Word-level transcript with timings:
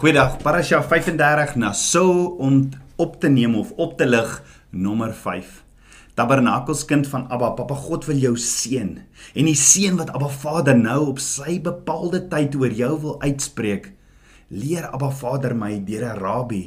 Goeiedag, 0.00 0.38
Parasha 0.40 0.78
35 0.80 1.58
na 1.60 1.74
so 1.76 2.30
om 2.40 2.70
op 2.96 3.18
te 3.20 3.28
neem 3.28 3.52
of 3.60 3.74
op 3.76 3.98
te 3.98 4.06
lig 4.08 4.30
nommer 4.72 5.12
5. 5.12 5.50
Tabernakelskind 6.16 7.04
van 7.12 7.26
Abba, 7.28 7.50
Papa 7.58 7.76
God 7.76 8.08
wil 8.08 8.16
jou 8.16 8.32
seën. 8.40 8.94
En 9.36 9.50
die 9.50 9.58
seën 9.60 10.00
wat 10.00 10.14
Abba 10.16 10.32
Vader 10.32 10.80
nou 10.80 11.10
op 11.10 11.20
sy 11.20 11.58
bepaalde 11.60 12.22
tyd 12.32 12.56
oor 12.56 12.72
jou 12.72 12.90
wil 13.04 13.20
uitspreek, 13.20 13.92
leer 14.48 14.88
Abba 14.88 15.12
Vader 15.12 15.52
my 15.52 15.76
deur 15.84 16.08
'n 16.14 16.18
rabbi. 16.24 16.64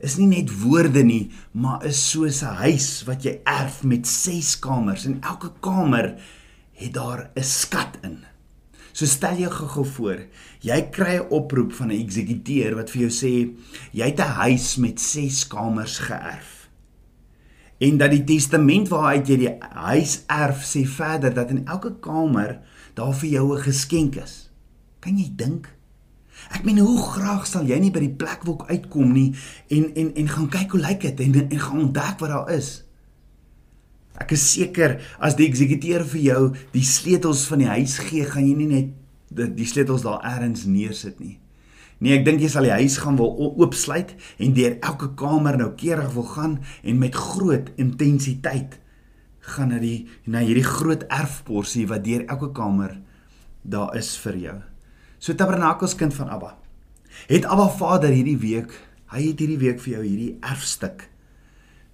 Is 0.00 0.16
nie 0.16 0.32
net 0.32 0.48
woorde 0.64 1.04
nie, 1.04 1.32
maar 1.52 1.84
is 1.84 2.00
soos 2.00 2.40
'n 2.40 2.64
huis 2.64 3.04
wat 3.04 3.24
jy 3.24 3.42
erf 3.44 3.84
met 3.84 4.06
6 4.06 4.56
kamers 4.58 5.04
en 5.04 5.20
elke 5.20 5.52
kamer 5.60 6.16
het 6.72 6.94
daar 6.94 7.28
'n 7.36 7.42
skat 7.42 8.00
in. 8.02 8.24
So 8.94 9.10
stel 9.10 9.40
jou 9.42 9.50
gou 9.50 9.82
voor, 9.96 10.20
jy 10.62 10.76
kry 10.94 11.18
'n 11.18 11.30
oproep 11.30 11.72
van 11.72 11.88
'n 11.90 11.98
eksekuteur 11.98 12.76
wat 12.76 12.90
vir 12.90 13.00
jou 13.02 13.10
sê 13.10 13.50
jy 13.92 14.06
het 14.06 14.20
'n 14.20 14.36
huis 14.38 14.76
met 14.76 15.00
6 15.00 15.46
kamers 15.48 15.98
geërf. 15.98 16.68
En 17.78 17.96
dat 17.96 18.10
die 18.10 18.24
testament 18.24 18.88
waaruit 18.88 19.28
jy 19.28 19.36
die 19.36 19.56
huis 19.60 20.22
erf 20.26 20.62
sê 20.62 20.86
verder 20.86 21.34
dat 21.34 21.50
in 21.50 21.66
elke 21.66 21.98
kamer 22.00 22.60
daar 22.94 23.14
vir 23.14 23.28
jou 23.28 23.56
'n 23.56 23.62
geskenk 23.62 24.16
is. 24.16 24.50
Kan 25.00 25.18
jy 25.18 25.32
dink? 25.36 25.74
Ek 26.50 26.64
meen 26.64 26.78
hoe 26.78 27.02
graag 27.02 27.46
sal 27.46 27.64
jy 27.64 27.78
nie 27.78 27.90
by 27.90 28.00
die 28.00 28.14
plek 28.14 28.44
wil 28.44 28.64
uitkom 28.68 29.12
nie 29.12 29.34
en 29.68 29.94
en 29.94 30.14
en 30.14 30.28
gaan 30.28 30.48
kyk 30.48 30.70
hoe 30.70 30.80
lyk 30.80 31.00
dit 31.00 31.20
en 31.20 31.50
en 31.50 31.58
gaan 31.58 31.80
ontdek 31.80 32.18
wat 32.18 32.30
daar 32.30 32.50
is. 32.50 32.83
Ek 34.20 34.34
is 34.36 34.44
seker 34.46 35.00
as 35.18 35.34
die 35.38 35.48
eksekuteur 35.48 36.04
vir 36.12 36.20
jou 36.22 36.42
die 36.74 36.84
sleutels 36.86 37.46
van 37.50 37.64
die 37.64 37.70
huis 37.72 37.96
gee, 37.98 38.26
gaan 38.28 38.46
jy 38.46 38.54
nie 38.58 38.68
net 38.70 38.92
die, 39.34 39.66
sleutels 39.66 40.04
daar 40.06 40.22
elders 40.22 40.68
neersit 40.70 41.18
nie. 41.18 41.40
Nee, 41.98 42.18
ek 42.18 42.24
dink 42.26 42.42
jy 42.42 42.50
sal 42.52 42.66
die 42.66 42.74
huis 42.74 42.98
gaan 43.02 43.18
wil 43.18 43.32
oopsluit 43.62 44.12
en 44.42 44.54
deur 44.54 44.76
elke 44.86 45.10
kamer 45.18 45.58
noukeurig 45.58 46.12
wil 46.14 46.26
gaan 46.30 46.58
en 46.82 47.00
met 47.00 47.16
groot 47.16 47.70
intensiteit 47.80 48.78
gaan 49.54 49.72
na 49.74 49.80
die 49.82 50.06
na 50.30 50.42
hierdie 50.44 50.66
groot 50.66 51.04
erfporsie 51.12 51.86
wat 51.90 52.04
deur 52.06 52.24
elke 52.30 52.50
kamer 52.54 52.98
daar 53.62 53.96
is 53.98 54.12
vir 54.20 54.38
jou. 54.38 54.58
So 55.18 55.34
Tabernakels 55.34 55.96
kind 55.98 56.14
van 56.14 56.30
Abba. 56.30 56.54
Het 57.30 57.46
Abba 57.48 57.68
Vader 57.72 58.12
hierdie 58.12 58.38
week, 58.38 58.74
hy 59.14 59.30
het 59.30 59.40
hierdie 59.40 59.60
week 59.62 59.82
vir 59.82 59.96
jou 59.96 60.04
hierdie 60.04 60.32
erfstuk 60.44 61.08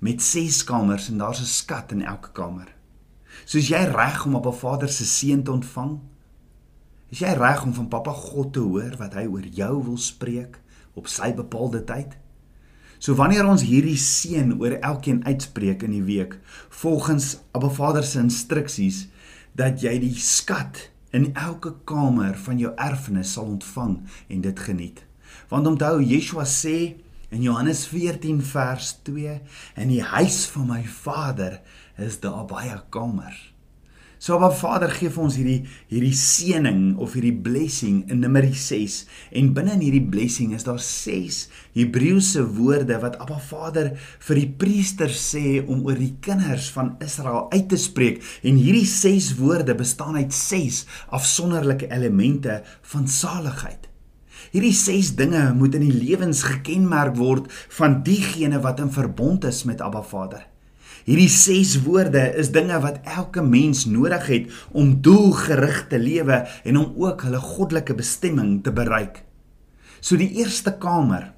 met 0.01 0.23
6 0.23 0.65
kamers 0.65 1.09
en 1.09 1.19
daar's 1.19 1.41
'n 1.41 1.45
skat 1.45 1.93
in 1.93 2.03
elke 2.03 2.33
kamer. 2.33 2.75
Soos 3.45 3.69
jy 3.69 3.85
reg 3.85 4.25
om 4.25 4.35
op 4.35 4.47
'n 4.47 4.59
Vader 4.59 4.89
se 4.89 5.05
seën 5.05 5.43
te 5.43 5.53
ontvang, 5.53 5.99
is 7.09 7.19
jy 7.19 7.33
reg 7.35 7.63
om 7.65 7.75
van 7.75 7.89
Papa 7.89 8.13
God 8.13 8.53
te 8.53 8.61
hoor 8.61 8.97
wat 8.99 9.15
hy 9.15 9.27
oor 9.27 9.47
jou 9.47 9.85
wil 9.85 9.99
spreek 9.99 10.61
op 10.95 11.07
sy 11.07 11.35
bepaalde 11.35 11.85
tyd. 11.85 12.17
So 12.99 13.15
wanneer 13.15 13.47
ons 13.49 13.63
hierdie 13.63 13.97
seën 13.97 14.61
oor 14.61 14.77
elkeen 14.85 15.25
uitspreek 15.25 15.83
in 15.83 15.91
die 15.91 16.05
week 16.05 16.39
volgens 16.69 17.39
Abba 17.57 17.69
Vader 17.69 18.05
se 18.05 18.19
instruksies 18.19 19.09
dat 19.57 19.81
jy 19.81 19.99
die 19.99 20.15
skat 20.15 20.91
in 21.11 21.35
elke 21.35 21.75
kamer 21.85 22.37
van 22.39 22.59
jou 22.59 22.73
erfenis 22.77 23.33
sal 23.33 23.45
ontvang 23.45 23.97
en 24.29 24.41
dit 24.41 24.61
geniet. 24.61 25.05
Want 25.49 25.67
onthou 25.67 26.03
Yeshua 26.03 26.45
sê 26.45 26.95
In 27.31 27.43
Johannes 27.43 27.87
14 27.87 28.43
vers 28.43 28.99
2: 29.03 29.41
In 29.77 29.89
die 29.89 30.03
huis 30.03 30.47
van 30.51 30.67
my 30.67 30.83
Vader 30.83 31.61
is 31.95 32.19
daar 32.21 32.43
baie 32.51 32.75
kamers. 32.91 33.51
So 34.21 34.35
Abba 34.37 34.51
Vader 34.53 34.91
gee 34.93 35.09
vir 35.09 35.23
ons 35.25 35.37
hierdie 35.39 35.61
hierdie 35.89 36.17
seëning 36.19 36.99
of 37.01 37.15
hierdie 37.17 37.39
blessing 37.47 38.03
in 38.13 38.19
Numeri 38.21 38.51
6 38.53 38.97
en 39.41 39.53
binne 39.57 39.79
in 39.79 39.85
hierdie 39.87 40.11
blessing 40.13 40.51
is 40.53 40.67
daar 40.67 40.83
6 40.85 41.39
Hebreëse 41.79 42.43
woorde 42.59 42.99
wat 43.01 43.17
Abba 43.23 43.39
Vader 43.41 43.95
vir 44.27 44.43
die 44.43 44.51
priesters 44.61 45.23
sê 45.31 45.63
om 45.63 45.87
oor 45.89 45.97
die 45.97 46.13
kinders 46.21 46.69
van 46.75 46.99
Israel 47.01 47.47
uit 47.55 47.71
te 47.73 47.81
spreek 47.81 48.21
en 48.45 48.61
hierdie 48.61 48.85
6 48.91 49.39
woorde 49.39 49.79
bestaan 49.79 50.19
uit 50.21 50.37
6 50.37 50.83
afsonderlike 51.17 51.89
elemente 51.89 52.61
van 52.93 53.09
saligheid. 53.09 53.90
Hierdie 54.51 54.75
6 54.75 55.13
dinge 55.15 55.45
moet 55.55 55.77
in 55.79 55.85
die 55.87 55.95
lewens 55.95 56.41
gekenmerk 56.43 57.15
word 57.21 57.45
van 57.77 58.01
diegene 58.03 58.59
wat 58.65 58.81
in 58.83 58.89
verbond 58.91 59.45
is 59.47 59.63
met 59.69 59.79
Abba 59.79 60.03
Vader. 60.03 60.43
Hierdie 61.07 61.31
6 61.31 61.77
woorde 61.85 62.25
is 62.41 62.51
dinge 62.51 62.81
wat 62.83 62.99
elke 63.07 63.45
mens 63.47 63.85
nodig 63.87 64.27
het 64.27 64.57
om 64.75 64.97
doelgerig 65.07 65.85
te 65.93 66.01
lewe 66.03 66.43
en 66.67 66.81
om 66.83 66.99
ook 66.99 67.23
hulle 67.29 67.39
goddelike 67.39 67.95
bestemming 67.95 68.59
te 68.67 68.75
bereik. 68.75 69.23
So 70.03 70.19
die 70.19 70.33
eerste 70.43 70.75
kamer 70.83 71.31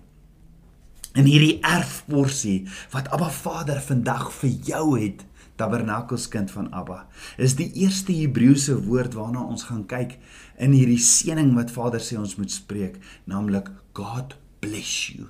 in 1.12 1.28
hierdie 1.28 1.58
erfporsie 1.60 2.62
wat 2.96 3.12
Abba 3.12 3.28
Vader 3.28 3.82
vandag 3.84 4.30
vir 4.40 4.56
jou 4.72 4.86
het, 4.96 5.20
tabernakelskind 5.60 6.50
van 6.50 6.70
Abba. 6.72 7.06
Is 7.36 7.56
die 7.58 7.70
eerste 7.84 8.14
Hebreëse 8.16 8.78
woord 8.86 9.14
waarna 9.18 9.44
ons 9.44 9.66
gaan 9.68 9.84
kyk 9.88 10.18
in 10.62 10.74
hierdie 10.76 11.00
seëning 11.00 11.52
wat 11.58 11.72
Vader 11.74 12.02
sê 12.02 12.18
ons 12.20 12.36
moet 12.40 12.52
spreek, 12.52 12.98
naamlik 13.28 13.70
God 13.96 14.36
bless 14.64 15.12
you. 15.12 15.28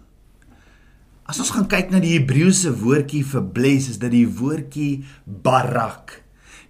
As 1.29 1.39
ons 1.43 1.53
gaan 1.55 1.69
kyk 1.71 1.93
na 1.93 2.01
die 2.03 2.17
Hebreëse 2.17 2.73
woordjie 2.83 3.23
vir 3.27 3.47
bless, 3.55 3.91
is 3.93 4.01
dit 4.03 4.13
die 4.13 4.27
woordjie 4.27 5.05
barak. 5.27 6.22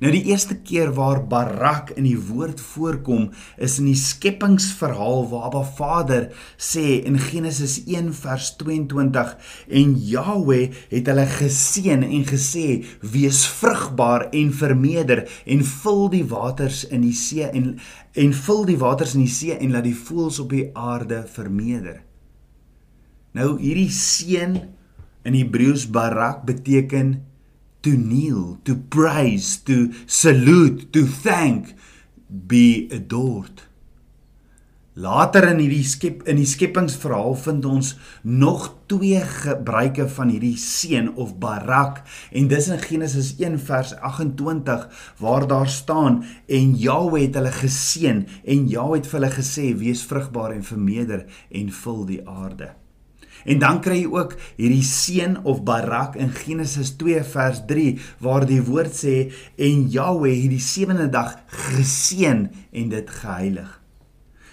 Nou 0.02 0.10
die 0.10 0.24
eerste 0.32 0.56
keer 0.66 0.90
waar 0.96 1.20
Barak 1.30 1.92
in 1.94 2.08
die 2.08 2.18
woord 2.18 2.58
voorkom 2.72 3.28
is 3.62 3.76
in 3.78 3.86
die 3.86 3.98
skepingsverhaal 3.98 5.28
waar 5.30 5.44
Abba 5.46 5.62
Vader 5.78 6.24
sê 6.58 6.96
in 7.06 7.20
Genesis 7.22 7.76
1 7.86 8.10
vers 8.18 8.48
22 8.58 9.30
en 9.78 9.94
Jahweh 10.08 10.74
het 10.90 11.06
hulle 11.06 11.28
geseën 11.36 12.02
en 12.02 12.26
gesê 12.26 12.82
wees 13.14 13.44
vrugbaar 13.60 14.26
en 14.34 14.50
vermeerder 14.50 15.22
en 15.46 15.62
vul 15.70 16.08
die 16.18 16.26
waters 16.34 16.82
in 16.90 17.06
die 17.06 17.14
see 17.14 17.46
en 17.46 17.76
en 18.18 18.34
vul 18.42 18.66
die 18.74 18.80
waters 18.82 19.14
in 19.14 19.22
die 19.22 19.34
see 19.38 19.54
en 19.54 19.70
laat 19.70 19.86
die 19.86 19.96
voëls 19.96 20.42
op 20.42 20.50
die 20.50 20.66
aarde 20.74 21.22
vermeerder. 21.30 22.02
Nou 23.38 23.52
hierdie 23.62 23.90
seën 23.94 24.64
in 25.22 25.38
Hebreëus 25.38 25.86
Barak 25.94 26.42
beteken 26.50 27.20
to 27.82 27.96
kneel, 27.96 28.58
to 28.64 28.76
praise, 28.76 29.56
to 29.58 29.92
salute, 30.06 30.92
to 30.92 31.06
thank, 31.06 31.74
be 32.28 32.88
adored. 32.90 33.62
Later 34.92 35.46
in 35.48 35.60
hierdie 35.62 35.86
skep 35.88 36.26
in 36.28 36.36
die 36.36 36.48
skepingsverhaal 36.48 37.32
vind 37.40 37.64
ons 37.64 37.94
nog 38.28 38.66
twee 38.92 39.22
gebruike 39.24 40.04
van 40.18 40.28
hierdie 40.28 40.58
seën 40.60 41.08
of 41.16 41.30
barak 41.40 42.02
en 42.28 42.50
dis 42.50 42.68
in 42.68 42.82
Genesis 42.82 43.30
1 43.40 43.56
vers 43.70 43.94
28 43.96 44.84
waar 45.22 45.48
daar 45.48 45.72
staan 45.72 46.20
en 46.44 46.76
Jahwe 46.76 47.22
het 47.24 47.40
hulle 47.40 47.54
geseën 47.56 48.20
en 48.44 48.68
Jahwe 48.68 49.00
het 49.00 49.08
vir 49.08 49.20
hulle 49.22 49.32
gesê 49.38 49.66
wees 49.80 50.04
vrugbaar 50.12 50.58
en 50.58 50.68
vermeerder 50.74 51.24
en 51.48 51.72
vul 51.80 52.04
die 52.12 52.20
aarde. 52.28 52.74
En 53.44 53.58
dan 53.62 53.80
kry 53.82 54.02
jy 54.02 54.10
ook 54.12 54.36
hierdie 54.56 54.86
seën 54.86 55.38
of 55.42 55.62
barak 55.66 56.16
in 56.20 56.32
Genesis 56.34 56.94
2 57.00 57.22
vers 57.34 57.62
3 57.68 57.98
waar 58.22 58.46
die 58.48 58.62
woord 58.62 58.94
sê 58.96 59.16
en 59.58 59.86
Jahwe 59.92 60.32
het 60.34 60.50
die 60.52 60.62
sewende 60.62 61.08
dag 61.12 61.36
geseën 61.74 62.48
en 62.70 62.92
dit 62.92 63.14
geheilig. 63.20 63.78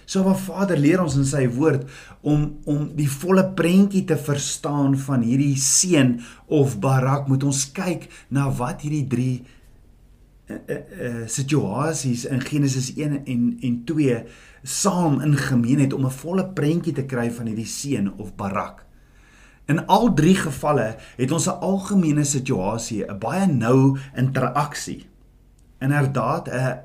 So 0.10 0.24
wat 0.26 0.42
Vader 0.42 0.80
leer 0.82 1.04
ons 1.04 1.20
in 1.22 1.28
sy 1.30 1.44
woord 1.54 1.86
om 2.26 2.48
om 2.70 2.88
die 2.98 3.10
volle 3.10 3.46
prentjie 3.58 4.08
te 4.10 4.18
verstaan 4.18 4.98
van 4.98 5.22
hierdie 5.22 5.54
seën 5.62 6.16
of 6.48 6.80
barak 6.82 7.30
moet 7.30 7.46
ons 7.46 7.68
kyk 7.76 8.10
na 8.34 8.48
wat 8.58 8.82
hierdie 8.86 9.06
3 9.12 9.28
uh, 9.30 10.58
uh, 10.58 10.80
uh, 10.80 11.24
situasies 11.30 12.26
in 12.26 12.42
Genesis 12.42 12.90
1 12.98 13.22
en 13.22 13.44
en 13.62 13.78
2 13.94 14.18
saam 14.64 15.22
in 15.22 15.38
gemeen 15.38 15.80
het 15.80 15.94
om 15.94 16.06
'n 16.06 16.12
volle 16.12 16.46
prentjie 16.46 16.94
te 16.94 17.06
kry 17.06 17.32
van 17.32 17.46
hierdie 17.46 17.66
seën 17.66 18.14
of 18.18 18.36
barak. 18.36 18.86
In 19.66 19.86
al 19.86 20.14
drie 20.14 20.36
gevalle 20.36 20.98
het 21.18 21.32
ons 21.32 21.48
'n 21.48 21.60
algemene 21.62 22.24
situasie, 22.24 23.06
'n 23.06 23.20
baie 23.20 23.48
nou 23.48 23.98
interaksie. 24.16 25.10
Inderdaad 25.80 26.48
'n 26.50 26.80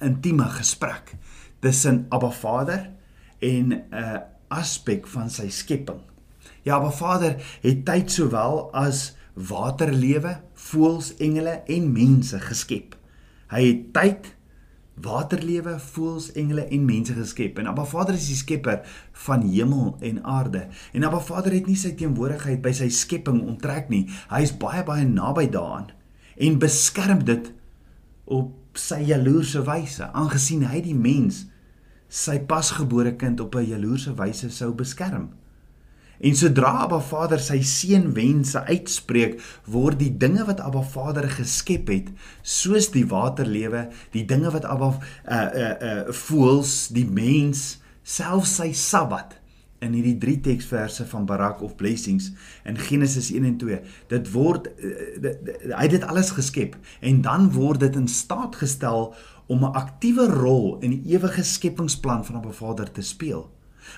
intieme 0.00 0.44
gesprek 0.44 1.14
tussen 1.60 2.06
Abba 2.08 2.30
Vader 2.30 2.90
en 3.38 3.72
'n 3.72 4.22
aspek 4.48 5.06
van 5.06 5.30
sy 5.30 5.48
skepping. 5.48 6.00
Ja, 6.62 6.76
Abba 6.76 6.90
Vader 6.90 7.58
het 7.60 7.84
tyd 7.84 8.10
sowel 8.10 8.72
as 8.72 9.16
waterlewe, 9.34 10.40
voëls, 10.54 11.16
engele 11.16 11.62
en 11.66 11.92
mense 11.92 12.40
geskep. 12.40 12.96
Hy 13.48 13.66
het 13.66 13.92
tyd 13.92 14.34
waterlewe, 14.94 15.78
voëls, 15.78 16.32
engele 16.38 16.66
en 16.68 16.84
mense 16.84 17.14
geskep. 17.16 17.58
En 17.58 17.66
Abba 17.66 17.84
Vader 17.84 18.14
is 18.14 18.28
die 18.28 18.36
skepper 18.36 18.82
van 19.24 19.46
hemel 19.48 19.96
en 20.00 20.24
aarde. 20.24 20.66
En 20.92 21.04
Abba 21.04 21.20
Vader 21.20 21.52
het 21.52 21.66
nie 21.66 21.76
sy 21.76 21.94
teenwoordigheid 21.96 22.62
by 22.62 22.72
sy 22.76 22.88
skepping 22.92 23.42
onttrek 23.42 23.88
nie. 23.88 24.04
Hy 24.30 24.42
is 24.46 24.54
baie 24.56 24.84
baie 24.84 25.06
naby 25.08 25.48
daaraan 25.52 25.90
en 26.42 26.58
beskerm 26.58 27.24
dit 27.28 27.50
op 28.24 28.78
sy 28.78 29.02
jaloerse 29.04 29.60
wyse, 29.66 30.06
aangesien 30.16 30.64
hy 30.64 30.80
die 30.80 30.96
mens 30.96 31.42
sy 32.12 32.38
pasgebore 32.48 33.14
kind 33.20 33.40
op 33.40 33.54
'n 33.56 33.68
jaloerse 33.68 34.14
wyse 34.16 34.50
sou 34.50 34.72
beskerm. 34.72 35.30
En 36.22 36.36
sodra 36.38 36.70
Abba 36.84 37.00
Vader 37.02 37.40
sy 37.42 37.58
seun 37.66 38.12
wense 38.14 38.60
uitspreek, 38.68 39.40
word 39.66 39.98
die 39.98 40.12
dinge 40.14 40.44
wat 40.46 40.60
Abba 40.62 40.84
Vader 40.86 41.26
geskep 41.26 41.90
het, 41.90 42.12
soos 42.46 42.92
die 42.94 43.08
waterlewe, 43.10 43.88
die 44.14 44.22
dinge 44.30 44.52
wat 44.54 44.68
Abba 44.70 44.92
uh 44.94 44.98
uh 45.34 45.70
uh 45.90 46.12
voels, 46.14 46.92
die 46.94 47.08
mens, 47.10 47.80
selfs 48.06 48.54
sy 48.60 48.70
Sabbat 48.70 49.34
in 49.82 49.96
hierdie 49.96 50.18
drie 50.22 50.36
teksverse 50.38 51.08
van 51.10 51.26
Barak 51.26 51.62
of 51.66 51.74
blessings 51.80 52.30
in 52.70 52.78
Genesis 52.78 53.32
1 53.34 53.48
en 53.48 53.56
2. 53.58 53.80
Dit 54.12 54.30
word 54.34 54.68
hy 54.78 55.80
het 55.80 55.96
dit 55.96 56.06
alles 56.06 56.30
geskep 56.36 56.76
en 57.02 57.18
dan 57.26 57.50
word 57.56 57.82
dit 57.82 57.98
in 57.98 58.06
staat 58.06 58.60
gestel 58.62 59.10
om 59.50 59.66
'n 59.66 59.74
aktiewe 59.74 60.28
rol 60.30 60.78
in 60.86 60.94
die 60.94 61.18
ewige 61.18 61.42
skepingsplan 61.42 62.22
van 62.24 62.36
Abba 62.36 62.54
Vader 62.54 62.92
te 62.92 63.02
speel. 63.02 63.50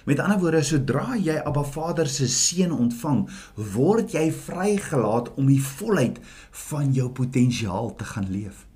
Met 0.05 0.21
ander 0.21 0.41
woorde, 0.43 0.63
sodra 0.63 1.17
jy 1.17 1.39
Abba 1.45 1.65
Vader 1.65 2.09
se 2.09 2.29
seën 2.31 2.73
ontvang, 2.73 3.25
word 3.75 4.15
jy 4.17 4.29
vrygelaat 4.33 5.33
om 5.39 5.49
die 5.51 5.63
volheid 5.63 6.21
van 6.69 6.93
jou 6.93 7.11
potensiaal 7.11 7.95
te 7.99 8.05
gaan 8.05 8.31
leef. 8.31 8.67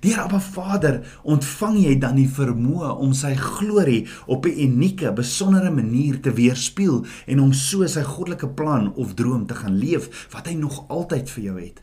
Deur 0.00 0.20
Abba 0.24 0.40
Vader 0.40 1.00
ontvang 1.22 1.78
jy 1.82 1.94
dan 2.00 2.16
die 2.16 2.28
vermoë 2.30 2.94
om 3.04 3.12
sy 3.16 3.34
glorie 3.36 4.06
op 4.26 4.46
'n 4.46 4.60
unieke, 4.66 5.12
besondere 5.12 5.70
manier 5.70 6.20
te 6.20 6.32
weerspieël 6.32 7.04
en 7.26 7.40
om 7.40 7.52
so 7.52 7.86
sy 7.86 8.02
goddelike 8.02 8.48
plan 8.48 8.94
of 8.94 9.14
droom 9.14 9.46
te 9.46 9.54
gaan 9.54 9.76
leef 9.78 10.28
wat 10.32 10.46
hy 10.46 10.54
nog 10.54 10.88
altyd 10.88 11.30
vir 11.30 11.44
jou 11.44 11.60
het. 11.60 11.82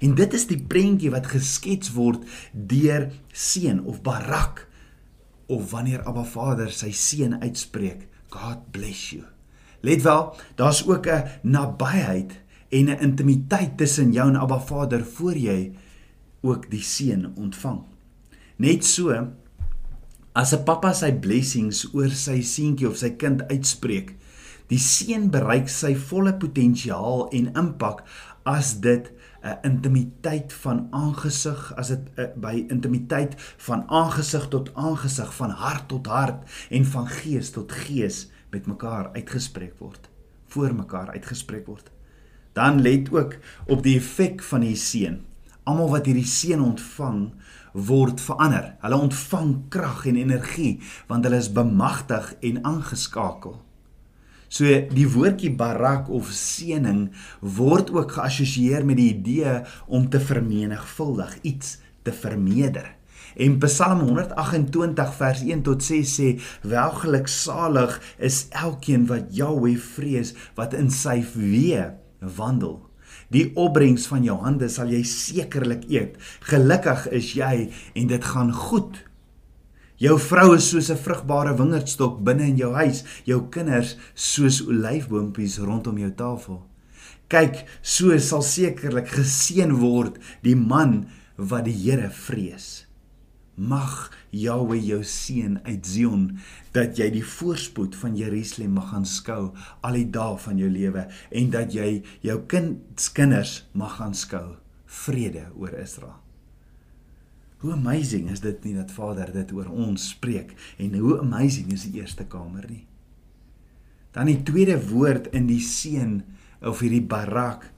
En 0.00 0.14
dit 0.14 0.34
is 0.34 0.46
die 0.46 0.62
prentjie 0.62 1.10
wat 1.10 1.26
geskets 1.26 1.92
word 1.92 2.22
deur 2.52 3.10
seën 3.32 3.84
of 3.84 4.02
barak 4.02 4.69
of 5.50 5.70
wanneer 5.74 6.04
Abba 6.06 6.24
Vader 6.24 6.70
sy 6.72 6.92
seën 6.94 7.34
uitspreek, 7.42 8.06
God 8.30 8.70
bless 8.72 9.10
you. 9.10 9.26
Let 9.82 10.04
wel, 10.06 10.36
daar's 10.56 10.84
ook 10.86 11.06
'n 11.06 11.26
nabyheid 11.42 12.32
en 12.70 12.84
'n 12.88 13.00
intimiteit 13.00 13.76
tussen 13.76 14.12
jou 14.12 14.28
en 14.28 14.36
Abba 14.36 14.60
Vader 14.60 15.04
voor 15.04 15.36
jy 15.36 15.72
ook 16.40 16.70
die 16.70 16.82
seën 16.82 17.32
ontvang. 17.36 17.82
Net 18.56 18.84
so 18.84 19.28
as 20.32 20.52
'n 20.52 20.64
pappa 20.64 20.92
sy 20.92 21.12
blessings 21.12 21.94
oor 21.94 22.10
sy 22.10 22.40
seentjie 22.40 22.88
of 22.88 22.96
sy 22.96 23.10
kind 23.10 23.42
uitspreek, 23.50 24.16
die 24.68 24.78
seën 24.78 25.30
bereik 25.30 25.68
sy 25.68 25.94
volle 25.94 26.34
potensiaal 26.34 27.28
en 27.32 27.52
impak 27.54 28.04
as 28.44 28.80
dit 28.80 29.10
'n 29.42 29.58
intimiteit 29.62 30.52
van 30.52 30.86
aangesig 30.90 31.72
as 31.76 31.88
dit 31.88 32.00
uh, 32.16 32.24
by 32.36 32.64
intimiteit 32.68 33.34
van 33.56 33.88
aangesig 33.88 34.48
tot 34.48 34.74
aangesig 34.74 35.34
van 35.34 35.50
hart 35.50 35.88
tot 35.88 36.06
hart 36.06 36.68
en 36.70 36.84
van 36.84 37.06
gees 37.08 37.50
tot 37.50 37.72
gees 37.72 38.28
met 38.50 38.66
mekaar 38.66 39.10
uitgespreek 39.12 39.78
word 39.78 40.08
voor 40.46 40.74
mekaar 40.74 41.10
uitgespreek 41.10 41.66
word. 41.66 41.90
Dan 42.52 42.80
let 42.82 43.12
ook 43.12 43.36
op 43.66 43.82
die 43.82 43.96
effek 43.96 44.42
van 44.42 44.60
die 44.60 44.76
seën 44.76 45.20
almal 45.70 45.90
wat 45.92 46.08
hierdie 46.08 46.26
seën 46.26 46.60
ontvang 46.60 47.30
word 47.72 48.20
verander. 48.20 48.72
Hulle 48.82 48.98
ontvang 49.06 49.50
krag 49.70 50.06
en 50.10 50.18
energie 50.18 50.80
want 51.06 51.24
hulle 51.24 51.38
is 51.38 51.52
bemagtig 51.54 52.32
en 52.40 52.64
aangeskakel 52.64 53.60
So 54.50 54.66
die 54.90 55.06
woordjie 55.06 55.52
barak 55.54 56.08
of 56.10 56.32
seëning 56.34 57.04
word 57.38 57.92
ook 57.94 58.16
geassosieer 58.16 58.82
met 58.86 58.98
die 58.98 59.12
idee 59.12 59.60
om 59.86 60.08
te 60.10 60.18
vermenigvuldig, 60.18 61.36
iets 61.46 61.76
te 62.02 62.10
vermeerder. 62.10 62.88
En 63.38 63.60
Psalm 63.62 64.00
128 64.08 65.12
vers 65.14 65.42
1 65.46 65.62
tot 65.62 65.84
6 65.86 66.14
sê: 66.18 66.28
"Welgeluksalig 66.66 68.00
is 68.18 68.48
elkeen 68.50 69.06
wat 69.06 69.30
Jahweh 69.30 69.78
vrees, 69.78 70.34
wat 70.58 70.74
in 70.74 70.90
sy 70.90 71.20
weë 71.22 71.92
wandel." 72.18 72.80
Die 73.30 73.52
opbrengs 73.54 74.08
van 74.10 74.24
jou 74.26 74.34
hande 74.42 74.68
sal 74.68 74.90
jy 74.90 75.04
sekerlik 75.06 75.86
eet. 75.86 76.18
Gelukkig 76.40 77.06
is 77.14 77.32
jy 77.38 77.70
en 77.94 78.06
dit 78.06 78.24
gaan 78.24 78.52
goed 78.52 78.98
Jou 80.00 80.14
vrou 80.16 80.54
is 80.56 80.64
soos 80.70 80.88
'n 80.88 80.96
vrugbare 80.96 81.52
wingerdstok 81.56 82.22
binne 82.24 82.46
in 82.48 82.56
jou 82.56 82.72
huis, 82.72 83.04
jou 83.24 83.40
kinders 83.52 83.96
soos 84.14 84.62
olyfboompies 84.64 85.58
rondom 85.58 85.98
jou 85.98 86.10
tafel. 86.10 86.62
Kyk, 87.28 87.66
so 87.82 88.18
sal 88.18 88.42
sekerlik 88.42 89.08
geseën 89.08 89.72
word 89.76 90.16
die 90.42 90.56
man 90.56 91.10
wat 91.36 91.64
die 91.64 91.76
Here 91.76 92.08
vrees. 92.10 92.86
Mag 93.56 94.10
Jahweh 94.30 94.80
jou 94.80 95.02
seën 95.04 95.60
uit 95.64 95.86
Zion 95.86 96.38
dat 96.72 96.96
jy 96.96 97.10
die 97.10 97.24
voorspoed 97.24 97.94
van 97.94 98.16
Jerusalem 98.16 98.72
mag 98.72 98.94
aanskou 98.94 99.52
al 99.82 99.92
die 99.92 100.10
dae 100.10 100.38
van 100.38 100.56
jou 100.56 100.70
lewe 100.70 101.08
en 101.30 101.50
dat 101.50 101.74
jy 101.74 102.02
jou 102.22 102.40
kinders 102.46 103.68
mag 103.74 104.00
aanskou 104.00 104.56
vrede 104.86 105.52
oor 105.58 105.76
Israel. 105.76 106.29
Hoe 107.60 107.72
amazing 107.72 108.30
is 108.32 108.40
dit 108.40 108.64
nie 108.64 108.74
dat 108.78 108.92
Vader 108.94 109.32
dit 109.34 109.52
oor 109.52 109.68
ons 109.68 110.08
spreek 110.14 110.54
en 110.80 110.94
hoe 110.96 111.18
amazing 111.20 111.72
is 111.74 111.84
die 111.88 112.00
eerste 112.00 112.24
kamer 112.24 112.64
nie. 112.70 112.86
Dan 114.16 114.30
die 114.30 114.40
tweede 114.42 114.78
woord 114.88 115.28
in 115.36 115.46
die 115.50 115.60
seën 115.62 116.22
of 116.64 116.80
hierdie 116.80 117.04
barak 117.04 117.68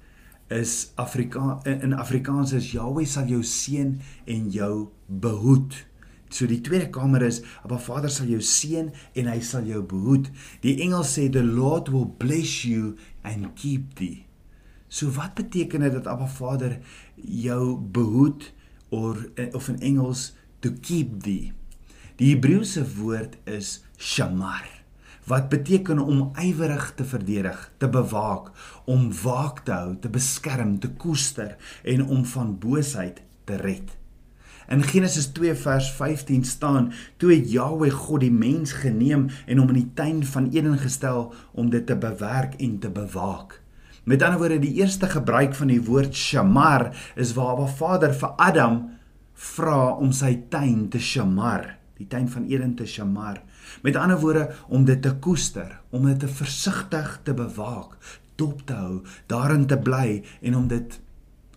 is 0.52 0.92
Afrika 1.00 1.58
in 1.66 1.96
Afrikaans 1.98 2.54
is 2.56 2.70
Jahweh 2.72 3.08
sal 3.08 3.26
jou 3.30 3.42
seën 3.42 3.96
en 4.30 4.46
jou 4.54 4.72
behoed. 5.08 5.74
So 6.32 6.46
die 6.48 6.62
tweede 6.64 6.88
kamer 6.94 7.26
is 7.26 7.42
Abba 7.64 7.80
Vader 7.82 8.12
sal 8.12 8.30
jou 8.30 8.40
seën 8.40 8.88
en 9.18 9.28
hy 9.28 9.38
sal 9.44 9.66
jou 9.68 9.82
behoed. 9.84 10.30
Die 10.64 10.78
engel 10.84 11.04
sê 11.08 11.26
the 11.32 11.42
Lord 11.44 11.90
will 11.92 12.06
bless 12.06 12.62
you 12.68 12.94
and 13.26 13.52
keep 13.58 13.96
thee. 13.98 14.24
So 14.92 15.10
wat 15.18 15.34
beteken 15.40 15.84
dit 15.84 15.98
dat 15.98 16.06
Abba 16.06 16.30
Vader 16.30 16.78
jou 17.16 17.76
behoed? 17.76 18.52
Or 18.92 19.16
eh, 19.34 19.48
of 19.56 19.68
in 19.72 19.80
Engels 19.80 20.32
to 20.60 20.70
keep 20.84 21.22
thee. 21.24 21.50
Die 22.20 22.34
Hebreëse 22.34 22.84
woord 23.00 23.40
is 23.48 23.80
shamar 23.96 24.68
wat 25.30 25.48
beteken 25.48 26.00
om 26.02 26.32
ywerig 26.42 26.92
te 26.98 27.04
verdedig, 27.06 27.58
te 27.78 27.88
bewaak, 27.88 28.50
om 28.90 29.06
waak 29.22 29.62
te 29.66 29.72
hou, 29.72 29.94
te 30.02 30.10
beskerm, 30.10 30.78
te 30.82 30.90
koester 30.98 31.54
en 31.86 32.02
om 32.06 32.24
van 32.26 32.56
boosheid 32.58 33.22
te 33.46 33.56
red. 33.62 33.94
In 34.72 34.82
Genesis 34.82 35.26
2 35.36 35.54
vers 35.54 35.90
15 35.94 36.44
staan: 36.44 36.92
"Toe 37.16 37.32
het 37.32 37.50
Jahweh 37.50 37.92
God 37.92 38.20
die 38.20 38.32
mens 38.32 38.72
geneem 38.72 39.28
en 39.46 39.58
hom 39.58 39.68
in 39.68 39.74
die 39.74 39.90
tuin 39.94 40.24
van 40.24 40.50
Eden 40.50 40.78
gestel 40.78 41.34
om 41.52 41.70
dit 41.70 41.86
te 41.86 41.96
bewerk 41.96 42.54
en 42.54 42.78
te 42.78 42.90
bewaak." 42.90 43.61
Met 44.04 44.22
ander 44.22 44.38
woorde, 44.38 44.58
die 44.58 44.74
eerste 44.80 45.06
gebruik 45.06 45.54
van 45.54 45.70
die 45.70 45.82
woord 45.82 46.16
shamar 46.16 46.88
is 47.14 47.34
waar 47.36 47.54
Abba 47.54 47.68
Vader 47.70 48.14
vir 48.14 48.34
Adam 48.36 48.80
vra 49.54 49.92
om 49.94 50.10
sy 50.14 50.34
tuin 50.50 50.88
te 50.90 50.98
shamar, 50.98 51.76
die 51.98 52.08
tuin 52.10 52.26
van 52.30 52.48
Eden 52.50 52.74
te 52.78 52.86
shamar. 52.86 53.38
Met 53.86 53.96
ander 53.96 54.18
woorde, 54.18 54.48
om 54.68 54.84
dit 54.84 54.98
te 55.02 55.14
koester, 55.22 55.78
om 55.94 56.06
dit 56.10 56.18
te 56.18 56.28
versigtig 56.28 57.14
te 57.22 57.34
bewaak, 57.34 57.94
dop 58.40 58.66
te 58.66 58.74
hou, 58.74 59.00
daarin 59.30 59.68
te 59.70 59.78
bly 59.78 60.22
en 60.42 60.58
om 60.58 60.68
dit 60.68 60.98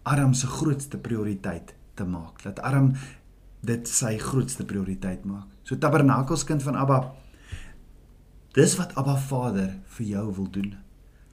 Adam 0.06 0.34
se 0.38 0.48
grootste 0.48 1.02
prioriteit 1.02 1.74
te 1.98 2.06
maak. 2.06 2.44
Laat 2.46 2.62
Adam 2.62 2.94
dit 3.66 3.90
sy 3.90 4.18
grootste 4.22 4.68
prioriteit 4.70 5.26
maak. 5.26 5.50
So 5.66 5.82
tabernakelskind 5.82 6.62
van 6.62 6.78
Abba. 6.78 7.02
Dis 8.54 8.78
wat 8.78 8.94
Abba 8.94 9.18
Vader 9.18 9.80
vir 9.98 10.12
jou 10.14 10.28
wil 10.36 10.52
doen. 10.60 10.76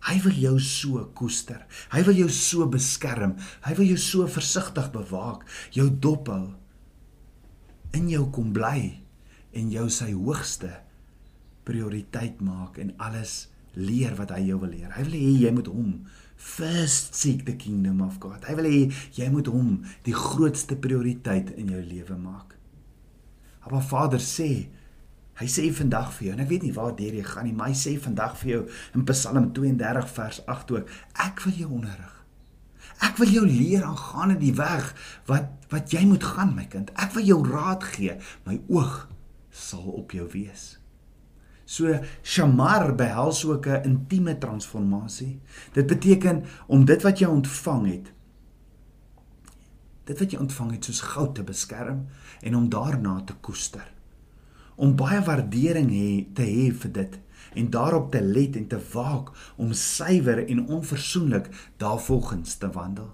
Hy 0.03 0.17
wil 0.25 0.35
jou 0.35 0.57
so 0.63 1.05
koester. 1.15 1.63
Hy 1.93 2.03
wil 2.09 2.19
jou 2.25 2.31
so 2.35 2.67
beskerm. 2.71 3.37
Hy 3.67 3.77
wil 3.79 3.93
jou 3.93 4.01
so 4.03 4.27
versigtig 4.27 4.91
bewaak, 4.95 5.45
jou 5.75 5.87
dophou. 5.91 6.51
In 7.95 8.09
jou 8.11 8.27
kom 8.35 8.51
bly 8.57 8.99
en 9.55 9.71
jou 9.71 9.87
sy 9.93 10.11
hoogste 10.17 10.73
prioriteit 11.69 12.41
maak 12.43 12.81
en 12.83 12.95
alles 12.99 13.53
leer 13.79 14.17
wat 14.19 14.33
hy 14.35 14.49
jou 14.49 14.59
wil 14.65 14.73
leer. 14.75 14.91
Hy 14.97 15.05
wil 15.07 15.17
hê 15.17 15.31
jy 15.45 15.53
moet 15.55 15.71
hom 15.71 15.93
first 16.43 17.15
seek 17.15 17.45
the 17.47 17.55
kingdom 17.55 18.03
of 18.03 18.19
God. 18.21 18.43
Hy 18.49 18.57
wil 18.59 18.69
hê 18.69 18.81
jy 19.15 19.29
moet 19.33 19.49
hom 19.53 19.85
die 20.09 20.17
grootste 20.17 20.77
prioriteit 20.81 21.53
in 21.55 21.71
jou 21.73 21.85
lewe 21.85 22.19
maak. 22.19 22.57
Maar 23.71 23.85
Vader 23.89 24.21
sê 24.21 24.67
Hy 25.43 25.49
sê 25.51 25.67
vandag 25.75 26.13
vir 26.15 26.29
jou 26.29 26.35
en 26.37 26.43
ek 26.45 26.51
weet 26.53 26.67
nie 26.67 26.75
waar 26.77 26.93
deur 26.95 27.15
jy 27.19 27.25
gaan 27.27 27.49
nie, 27.49 27.55
maar 27.59 27.73
hy 27.73 27.79
sê 27.79 27.97
vandag 27.99 28.37
vir 28.43 28.51
jou 28.53 28.61
in 28.95 29.07
Psalm 29.09 29.49
32 29.57 30.11
vers 30.15 30.43
8 30.55 30.75
ook, 30.77 30.93
ek 31.25 31.43
wil 31.47 31.57
jou 31.59 31.71
onderrig. 31.81 32.13
Ek 33.03 33.19
wil 33.19 33.33
jou 33.35 33.43
leer 33.49 33.83
aangaande 33.83 34.39
die 34.39 34.55
weg 34.55 34.93
wat 35.27 35.51
wat 35.73 35.91
jy 35.95 36.05
moet 36.07 36.23
gaan 36.23 36.53
my 36.55 36.67
kind. 36.71 36.93
Ek 37.01 37.15
wil 37.17 37.25
jou 37.27 37.41
raad 37.47 37.83
gee. 37.95 38.15
My 38.47 38.59
oog 38.71 39.09
sal 39.51 39.87
op 39.97 40.13
jou 40.15 40.27
wees. 40.35 40.77
So 41.65 41.97
shamar 42.23 42.93
behels 42.95 43.43
ook 43.49 43.67
'n 43.67 43.85
intieme 43.89 44.39
transformasie. 44.39 45.41
Dit 45.73 45.87
beteken 45.87 46.45
om 46.67 46.85
dit 46.85 47.03
wat 47.03 47.19
jy 47.19 47.27
ontvang 47.27 47.87
het 47.87 48.13
dit 50.05 50.19
wat 50.19 50.33
jy 50.33 50.39
ontvang 50.43 50.73
het 50.77 50.85
soos 50.89 51.01
goud 51.13 51.35
te 51.35 51.45
beskerm 51.47 52.07
en 52.43 52.57
om 52.59 52.69
daarna 52.69 53.21
te 53.27 53.35
koester 53.41 53.87
om 54.77 54.97
baie 54.97 55.21
waardering 55.25 55.91
hê 55.93 56.11
te 56.35 56.47
hê 56.47 56.71
vir 56.73 56.93
dit 56.93 57.19
en 57.55 57.71
daarop 57.71 58.11
te 58.13 58.21
let 58.21 58.57
en 58.57 58.67
te 58.69 58.79
waak 58.93 59.33
om 59.61 59.73
suiwer 59.77 60.45
en 60.47 60.67
onverzoenlik 60.67 61.51
daarvolgens 61.77 62.55
te 62.57 62.71
wandel. 62.71 63.11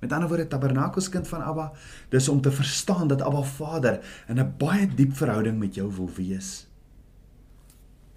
Met 0.00 0.12
ander 0.12 0.28
woorde 0.28 0.46
tabernakelskind 0.46 1.28
van 1.28 1.42
Abba, 1.42 1.72
dis 2.08 2.28
om 2.28 2.40
te 2.40 2.52
verstaan 2.52 3.08
dat 3.08 3.22
Abba 3.22 3.42
Vader 3.42 4.00
in 4.28 4.40
'n 4.40 4.54
baie 4.58 4.86
diep 4.94 5.16
verhouding 5.16 5.58
met 5.58 5.74
jou 5.74 5.92
wil 5.92 6.10
wees. 6.16 6.66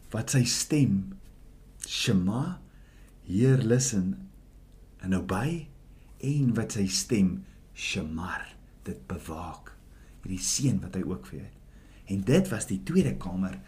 Wat 0.10 0.30
sy 0.30 0.44
stem 0.44 1.18
Shema, 1.88 2.60
hear 3.24 3.58
listen 3.58 4.30
and 5.02 5.16
obey 5.16 5.70
en 6.18 6.54
wat 6.54 6.72
sy 6.72 6.88
stem 6.88 7.46
Shemar 7.74 8.56
dit 8.84 9.08
bewaak. 9.08 9.72
Hierdie 10.24 10.44
seën 10.44 10.80
wat 10.82 10.96
hy 10.96 11.04
ook 11.04 11.26
vir 11.26 11.40
jou 11.40 11.46
het. 11.46 11.57
En 12.08 12.24
dit 12.28 12.50
was 12.50 12.68
die 12.70 12.82
tweede 12.88 13.16
kamer 13.20 13.60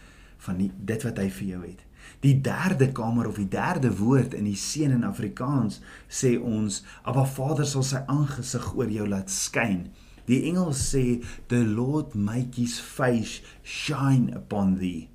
van 0.45 0.59
die 0.61 0.71
dit 0.71 1.03
wat 1.03 1.19
hy 1.19 1.27
vir 1.39 1.47
jou 1.53 1.61
het. 1.65 1.85
Die 2.23 2.35
derde 2.43 2.89
kamer 2.95 3.27
of 3.29 3.39
die 3.39 3.49
derde 3.51 3.91
woord 3.99 4.33
in 4.37 4.47
die 4.47 4.57
seën 4.57 4.93
in 4.95 5.05
Afrikaans 5.07 5.79
sê 6.07 6.35
ons 6.39 6.81
Abba 7.07 7.25
Vader 7.27 7.67
sal 7.67 7.85
sy 7.85 8.01
aangesig 8.07 8.71
oor 8.75 8.91
jou 8.91 9.07
laat 9.07 9.31
skyn. 9.31 9.89
Die 10.29 10.43
Engels 10.49 10.81
sê 10.91 11.21
the 11.51 11.61
Lord 11.65 12.15
make 12.15 12.59
his 12.59 12.79
face 12.79 13.41
shine 13.63 14.33
upon 14.35 14.77
thee. 14.81 15.07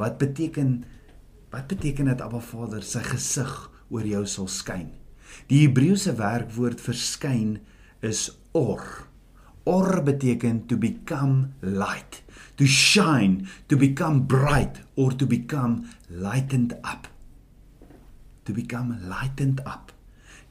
Wat 0.00 0.18
beteken 0.20 0.80
wat 1.50 1.66
beteken 1.70 2.06
dit 2.06 2.20
Abba 2.22 2.40
Vader 2.44 2.84
sy 2.86 3.02
gesig 3.04 3.52
oor 3.90 4.06
jou 4.06 4.24
sal 4.28 4.48
skyn? 4.50 4.90
Die 5.50 5.64
Hebreëse 5.64 6.14
werkwoord 6.18 6.82
verskyn 6.82 7.58
is 8.06 8.28
or. 8.56 8.82
Or 9.68 10.00
beteken 10.02 10.64
to 10.70 10.78
become 10.80 11.52
light, 11.60 12.22
to 12.60 12.66
shine, 12.66 13.48
to 13.68 13.76
become 13.76 14.28
bright 14.28 14.84
or 14.94 15.10
to 15.12 15.24
become 15.24 15.88
lightened 16.10 16.76
up. 16.84 17.08
To 18.44 18.52
become 18.52 19.00
lightened 19.08 19.62
up. 19.64 19.92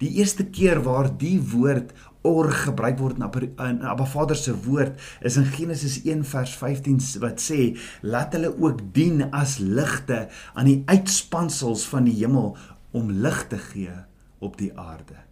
Die 0.01 0.09
eerste 0.17 0.47
keer 0.49 0.81
waar 0.81 1.11
die 1.21 1.37
woord 1.51 1.93
or 2.25 2.49
gebruik 2.49 2.97
word 2.97 3.19
in 3.19 3.83
Abba 3.85 4.07
Vader 4.09 4.35
se 4.39 4.55
woord 4.65 4.97
is 5.21 5.37
in 5.37 5.45
Genesis 5.53 5.99
1 6.01 6.25
vers 6.33 6.57
15 6.57 6.97
wat 7.21 7.43
sê 7.43 7.75
laat 8.01 8.33
hulle 8.33 8.55
ook 8.57 8.81
dien 8.95 9.27
as 9.29 9.59
ligte 9.61 10.25
aan 10.55 10.71
die 10.71 10.81
uitspansels 10.89 11.85
van 11.93 12.09
die 12.09 12.17
hemel 12.23 12.55
om 12.95 13.11
lig 13.21 13.43
te 13.53 13.61
gee 13.69 14.01
op 14.41 14.57
die 14.57 14.73
aarde. 14.73 15.28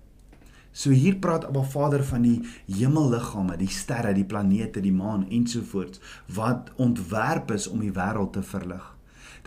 So 0.78 0.94
hier 0.94 1.16
praat 1.18 1.48
Abba 1.48 1.64
Vader 1.66 2.04
van 2.06 2.22
die 2.22 2.44
hemelliggame, 2.70 3.56
die 3.58 3.72
sterre, 3.74 4.12
die 4.14 4.28
planete, 4.30 4.82
die 4.84 4.94
maan 4.94 5.24
ensovoorts 5.34 6.02
wat 6.38 6.70
ontwerp 6.78 7.50
is 7.56 7.66
om 7.72 7.82
die 7.82 7.94
wêreld 7.96 8.36
te 8.36 8.44
verlig. 8.46 8.84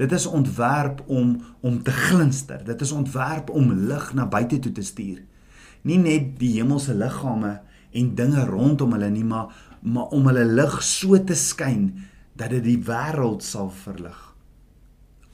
Dit 0.01 0.11
is 0.17 0.27
ontwerp 0.27 1.05
om 1.07 1.37
om 1.63 1.77
te 1.87 1.95
glinster. 1.95 2.65
Dit 2.67 2.83
is 2.83 2.91
ontwerp 2.93 3.51
om 3.55 3.71
lig 3.87 4.09
na 4.19 4.27
buite 4.27 4.59
toe 4.59 4.73
te 4.75 4.83
stuur. 4.83 5.21
Nie 5.87 5.99
net 6.03 6.33
die 6.41 6.57
hemelse 6.57 6.97
liggame 6.99 7.61
en 7.95 8.15
dinge 8.19 8.47
rondom 8.49 8.97
hulle 8.97 9.11
nie, 9.15 9.25
maar 9.25 9.55
maar 9.81 10.11
om 10.17 10.27
hulle 10.29 10.45
lig 10.45 10.75
so 10.85 11.17
te 11.25 11.37
skyn 11.39 11.93
dat 12.37 12.51
dit 12.51 12.65
die 12.65 12.81
wêreld 12.91 13.47
sal 13.47 13.71
verlig. 13.71 14.19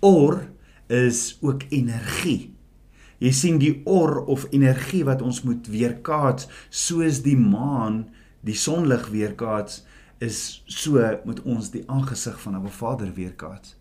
Or 0.05 0.45
is 0.93 1.39
ook 1.41 1.65
energie. 1.71 2.56
Jy 3.19 3.33
sien 3.33 3.59
die 3.59 3.81
or 3.85 4.25
of 4.29 4.47
energie 4.53 5.05
wat 5.05 5.23
ons 5.23 5.43
moet 5.43 5.69
weerkaats 5.73 6.49
soos 6.71 7.23
die 7.25 7.37
maan 7.37 8.05
die 8.47 8.55
sonlig 8.55 9.09
weerkaats 9.11 9.83
is 10.23 10.63
so 10.67 11.01
moet 11.25 11.43
ons 11.45 11.71
die 11.73 11.85
aangesig 11.89 12.39
van 12.41 12.57
'n 12.57 12.69
Vader 12.69 13.13
weerkaats. 13.15 13.77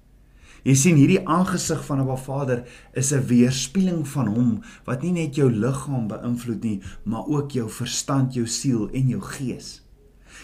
Jy 0.66 0.74
sien 0.74 0.96
hierdie 0.98 1.22
aangesig 1.28 1.86
van 1.86 2.00
'n 2.02 2.18
Vader 2.18 2.64
is 2.94 3.14
'n 3.14 3.28
weerspieëling 3.28 4.08
van 4.08 4.28
hom 4.28 4.64
wat 4.86 5.02
nie 5.04 5.12
net 5.12 5.36
jou 5.36 5.52
liggaam 5.52 6.08
beïnvloed 6.08 6.64
nie, 6.64 6.82
maar 7.04 7.26
ook 7.28 7.52
jou 7.52 7.70
verstand, 7.70 8.34
jou 8.34 8.48
siel 8.48 8.90
en 8.90 9.08
jou 9.08 9.22
gees. 9.22 9.82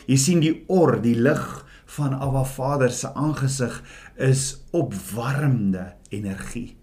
Jy 0.08 0.18
sien 0.18 0.40
die 0.40 0.64
or, 0.68 1.02
die 1.02 1.16
lig 1.16 1.66
van 1.86 2.14
Abba 2.14 2.44
Vader 2.44 2.92
se 2.92 3.14
aangesig 3.14 3.84
is 4.16 4.62
opwarmende 4.72 5.94
energie. 6.10 6.81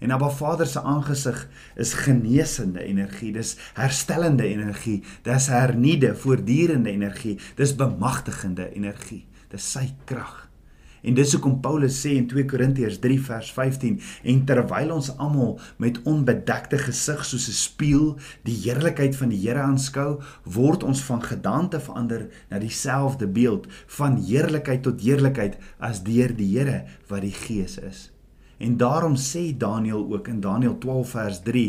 En 0.00 0.10
Abba 0.10 0.30
Vader 0.32 0.66
se 0.66 0.80
aangesig 0.82 1.48
is 1.76 1.92
genesende 1.92 2.84
energie, 2.84 3.32
dis 3.32 3.56
herstellende 3.76 4.46
energie, 4.48 5.02
dis 5.22 5.48
hernieude, 5.52 6.14
voortdurende 6.16 6.90
energie, 6.90 7.38
dis 7.56 7.76
bemagtigende 7.76 8.70
energie. 8.72 9.26
Dis 9.50 9.66
sy 9.66 9.88
krag. 10.06 10.46
En 11.00 11.16
dis 11.16 11.32
hoekom 11.32 11.56
Paulus 11.64 11.96
sê 12.02 12.12
in 12.18 12.26
2 12.28 12.44
Korintiërs 12.48 12.98
3 13.00 13.16
vers 13.24 13.48
15 13.56 13.96
en 14.32 14.42
terwyl 14.48 14.92
ons 14.94 15.08
almal 15.16 15.54
met 15.80 15.98
onbedekte 16.08 16.78
gesig 16.82 17.24
soos 17.24 17.48
'n 17.48 17.56
spieël 17.56 18.06
die 18.44 18.58
heerlikheid 18.64 19.16
van 19.16 19.32
die 19.32 19.40
Here 19.40 19.64
aanskou, 19.64 20.20
word 20.44 20.84
ons 20.84 21.00
van 21.08 21.22
gedagte 21.22 21.80
verander 21.80 22.28
na 22.50 22.58
dieselfde 22.58 23.26
beeld 23.26 23.66
van 23.86 24.20
heerlikheid 24.20 24.82
tot 24.82 25.00
heerlikheid 25.00 25.56
as 25.78 26.02
deur 26.04 26.36
die 26.36 26.58
Here 26.58 26.84
wat 27.08 27.22
die 27.22 27.36
Gees 27.44 27.78
is. 27.78 28.10
En 28.60 28.76
daarom 28.76 29.16
sê 29.16 29.50
Daniël 29.56 30.04
ook 30.12 30.28
in 30.28 30.40
Daniël 30.40 30.78
12 30.78 31.14
vers 31.16 31.40
3 31.42 31.68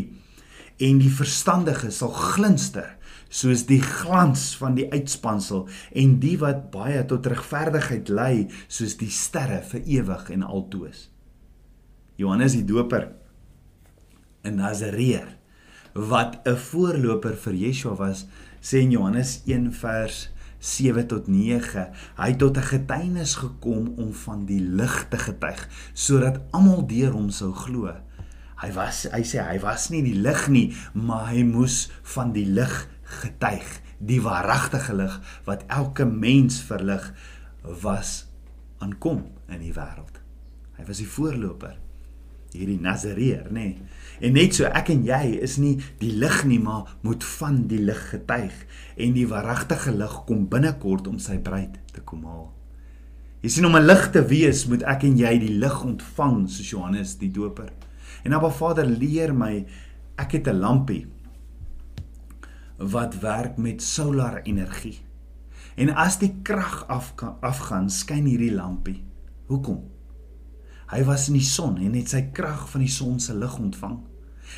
en 0.82 0.98
die 0.98 1.12
verstandige 1.12 1.90
sal 1.94 2.12
glinster 2.12 2.96
soos 3.32 3.64
die 3.68 3.80
glans 3.80 4.50
van 4.60 4.76
die 4.76 4.88
uitspansel 4.92 5.64
en 5.96 6.18
die 6.20 6.34
wat 6.40 6.66
baie 6.74 7.00
tot 7.08 7.26
regverdigheid 7.32 8.10
lei 8.12 8.34
soos 8.66 8.98
die 9.00 9.10
sterre 9.12 9.62
vir 9.70 9.86
ewig 9.98 10.28
en 10.34 10.44
altoos. 10.44 11.06
Johannes 12.20 12.58
die 12.58 12.66
Doper 12.68 13.08
'n 14.44 14.56
Nazareer 14.56 15.38
wat 15.94 16.40
'n 16.44 16.56
voorloper 16.56 17.36
vir 17.36 17.54
Yeshua 17.54 17.94
was, 17.96 18.26
sê 18.60 18.80
in 18.80 18.90
Johannes 18.90 19.42
1 19.46 19.72
vers 19.72 20.28
7 20.62 21.06
tot 21.10 21.26
9. 21.26 21.88
Hy 22.16 22.28
het 22.30 22.38
tot 22.38 22.56
'n 22.56 22.70
getuienis 22.70 23.34
gekom 23.34 23.92
om 23.98 24.12
van 24.14 24.46
die 24.46 24.60
lig 24.62 25.06
te 25.10 25.18
getuig 25.18 25.68
sodat 25.92 26.40
almal 26.50 26.86
deur 26.86 27.12
hom 27.12 27.30
sou 27.30 27.52
glo. 27.52 27.90
Hy 28.62 28.70
was 28.72 29.06
hy 29.10 29.22
sê 29.26 29.42
hy 29.42 29.58
was 29.58 29.90
nie 29.90 30.02
die 30.02 30.14
lig 30.14 30.48
nie, 30.48 30.74
maar 30.94 31.26
hy 31.34 31.42
moes 31.42 31.90
van 32.02 32.32
die 32.32 32.46
lig 32.46 32.88
getuig, 33.02 33.80
die 33.98 34.22
waaragtige 34.22 34.94
lig 34.94 35.20
wat 35.44 35.64
elke 35.66 36.04
mens 36.04 36.62
verlig 36.62 37.12
was 37.82 38.28
aankom 38.78 39.26
in 39.48 39.58
die 39.58 39.74
wêreld. 39.74 40.22
Hy 40.78 40.84
was 40.86 40.98
die 40.98 41.10
voorloper 41.10 41.78
hierdie 42.52 42.80
Nazareer, 42.80 43.48
nê. 43.50 43.52
Nee. 43.52 43.91
En 44.22 44.36
net 44.38 44.54
so 44.54 44.68
ek 44.70 44.92
en 44.94 45.02
jy 45.02 45.38
is 45.42 45.56
nie 45.58 45.74
die 45.98 46.12
lig 46.14 46.44
nie, 46.46 46.60
maar 46.62 46.92
moet 47.02 47.24
van 47.40 47.64
die 47.70 47.80
lig 47.82 47.98
getuig 48.12 48.54
en 48.94 49.16
die 49.16 49.26
waaragtige 49.26 49.94
lig 49.96 50.14
kom 50.28 50.44
binnekort 50.50 51.08
om 51.10 51.18
sy 51.18 51.40
bruid 51.42 51.80
te 51.90 52.04
kom 52.06 52.22
haal. 52.30 52.52
Jy 53.42 53.50
sien 53.50 53.66
om 53.66 53.76
'n 53.76 53.86
lig 53.86 54.10
te 54.14 54.22
wees, 54.22 54.66
moet 54.70 54.82
ek 54.86 55.02
en 55.02 55.16
jy 55.18 55.38
die 55.38 55.58
lig 55.58 55.84
ontvang 55.84 56.48
soos 56.48 56.70
Johannes 56.70 57.18
die 57.18 57.30
Doper. 57.30 57.72
En 58.24 58.32
Abba 58.32 58.50
Vader 58.50 58.86
leer 58.86 59.34
my 59.34 59.66
ek 60.16 60.32
het 60.32 60.46
'n 60.46 60.60
lampie 60.60 61.06
wat 62.78 63.20
werk 63.20 63.58
met 63.58 63.82
solar 63.82 64.42
energie. 64.42 65.00
En 65.76 65.94
as 65.94 66.18
die 66.18 66.34
krag 66.42 66.84
af 66.88 67.14
afgaan, 67.40 67.90
skyn 67.90 68.26
hierdie 68.26 68.54
lampie. 68.54 69.02
Hoekom? 69.46 69.82
Hy 70.92 71.04
was 71.04 71.28
in 71.28 71.34
die 71.34 71.46
son 71.46 71.78
en 71.78 71.94
het 71.94 72.08
sy 72.08 72.30
krag 72.32 72.68
van 72.70 72.80
die 72.80 72.90
son 72.90 73.20
se 73.20 73.34
lig 73.34 73.58
ontvang. 73.58 74.11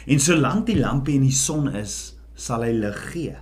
En 0.07 0.21
solank 0.21 0.67
die 0.69 0.79
lampie 0.79 1.17
in 1.19 1.27
die 1.27 1.35
son 1.35 1.71
is, 1.75 2.15
sal 2.35 2.65
hy 2.67 2.73
lig 2.77 3.01
gee. 3.13 3.35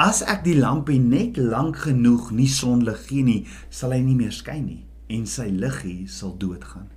As 0.00 0.22
ek 0.24 0.44
die 0.46 0.56
lampie 0.56 1.00
net 1.00 1.36
lank 1.36 1.82
genoeg 1.84 2.30
nie 2.32 2.48
sonlig 2.48 3.06
gee 3.08 3.26
nie, 3.26 3.40
sal 3.70 3.92
hy 3.92 4.00
nie 4.04 4.16
meer 4.16 4.32
skyn 4.32 4.64
nie 4.66 4.82
en 5.12 5.26
sy 5.28 5.50
liggie 5.52 6.06
sal 6.08 6.32
doodgaan. 6.40 6.88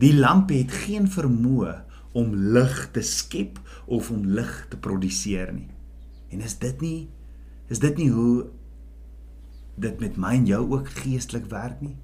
Die 0.00 0.12
lampie 0.12 0.60
het 0.64 0.74
geen 0.84 1.06
vermoë 1.08 1.72
om 2.16 2.34
lig 2.52 2.76
te 2.92 3.00
skep 3.04 3.60
of 3.86 4.10
om 4.12 4.26
lig 4.36 4.52
te 4.70 4.76
produseer 4.80 5.52
nie. 5.56 5.70
En 6.32 6.44
is 6.44 6.58
dit 6.60 6.84
nie 6.84 6.98
is 7.72 7.80
dit 7.82 7.96
nie 7.98 8.10
hoe 8.14 8.46
dit 9.80 10.00
met 10.00 10.18
my 10.20 10.36
en 10.38 10.44
jou 10.46 10.60
ook 10.76 10.92
geestelik 11.00 11.48
werk 11.50 11.80
nie? 11.82 11.96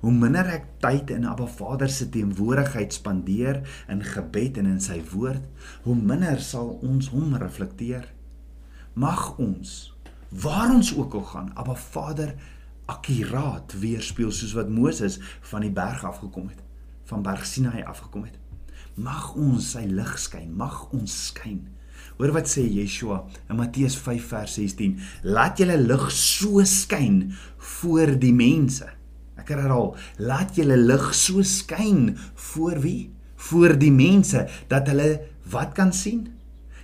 Hoe 0.00 0.12
minder 0.12 0.48
ek 0.56 0.66
tyd 0.84 1.10
in 1.14 1.26
Abba 1.28 1.46
Vader 1.50 1.90
se 1.90 2.08
teenwoordigheid 2.12 2.94
spandeer 2.96 3.62
in 3.92 4.02
gebed 4.04 4.60
en 4.60 4.68
in 4.74 4.80
sy 4.82 5.00
woord, 5.12 5.44
hoe 5.86 5.96
minder 5.96 6.40
sal 6.42 6.76
ons 6.84 7.10
hom 7.14 7.36
reflekteer. 7.40 8.06
Mag 8.94 9.34
ons 9.42 9.94
waar 10.34 10.72
ons 10.74 10.90
ook 10.96 11.14
al 11.14 11.26
gaan, 11.30 11.50
Abba 11.54 11.76
Vader 11.78 12.34
akkuraat 12.90 13.76
weerspieël 13.80 14.32
soos 14.34 14.54
wat 14.58 14.72
Moses 14.72 15.20
van 15.50 15.64
die 15.64 15.72
berg 15.72 16.04
af 16.04 16.18
gekom 16.24 16.48
het, 16.50 16.60
van 17.08 17.22
berg 17.24 17.46
Sinai 17.46 17.82
af 17.82 18.02
gekom 18.04 18.26
het. 18.26 18.36
Mag 18.94 19.32
ons 19.38 19.72
sy 19.74 19.86
lig 19.90 20.12
skyn, 20.20 20.50
mag 20.56 20.84
ons 20.94 21.14
skyn. 21.30 21.62
Hoor 22.18 22.34
wat 22.36 22.50
sê 22.50 22.62
Yeshua 22.62 23.24
in 23.48 23.58
Matteus 23.58 23.96
5 23.98 24.28
vers 24.30 24.58
16: 24.58 24.98
Laat 25.26 25.58
julle 25.58 25.78
lig 25.80 26.04
so 26.14 26.62
skyn 26.68 27.32
voor 27.78 28.14
die 28.20 28.34
mense 28.34 28.90
Ek 29.40 29.50
herhaal, 29.50 29.94
laat 30.22 30.54
julle 30.58 30.76
lig 30.78 31.10
so 31.16 31.42
skyn 31.42 32.14
voor 32.50 32.80
wie? 32.84 33.10
Voor 33.50 33.74
die 33.76 33.92
mense 33.92 34.46
dat 34.70 34.88
hulle 34.88 35.08
wat 35.52 35.74
kan 35.76 35.92
sien? 35.92 36.28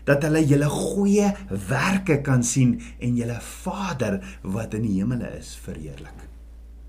Dat 0.08 0.24
hulle 0.26 0.42
julle 0.44 0.68
goeie 0.68 1.30
werke 1.68 2.20
kan 2.26 2.42
sien 2.44 2.74
en 2.98 3.16
julle 3.16 3.38
Vader 3.62 4.18
wat 4.42 4.74
in 4.76 4.84
die 4.88 4.98
hemele 4.98 5.30
is 5.38 5.54
verheerlik. 5.62 6.26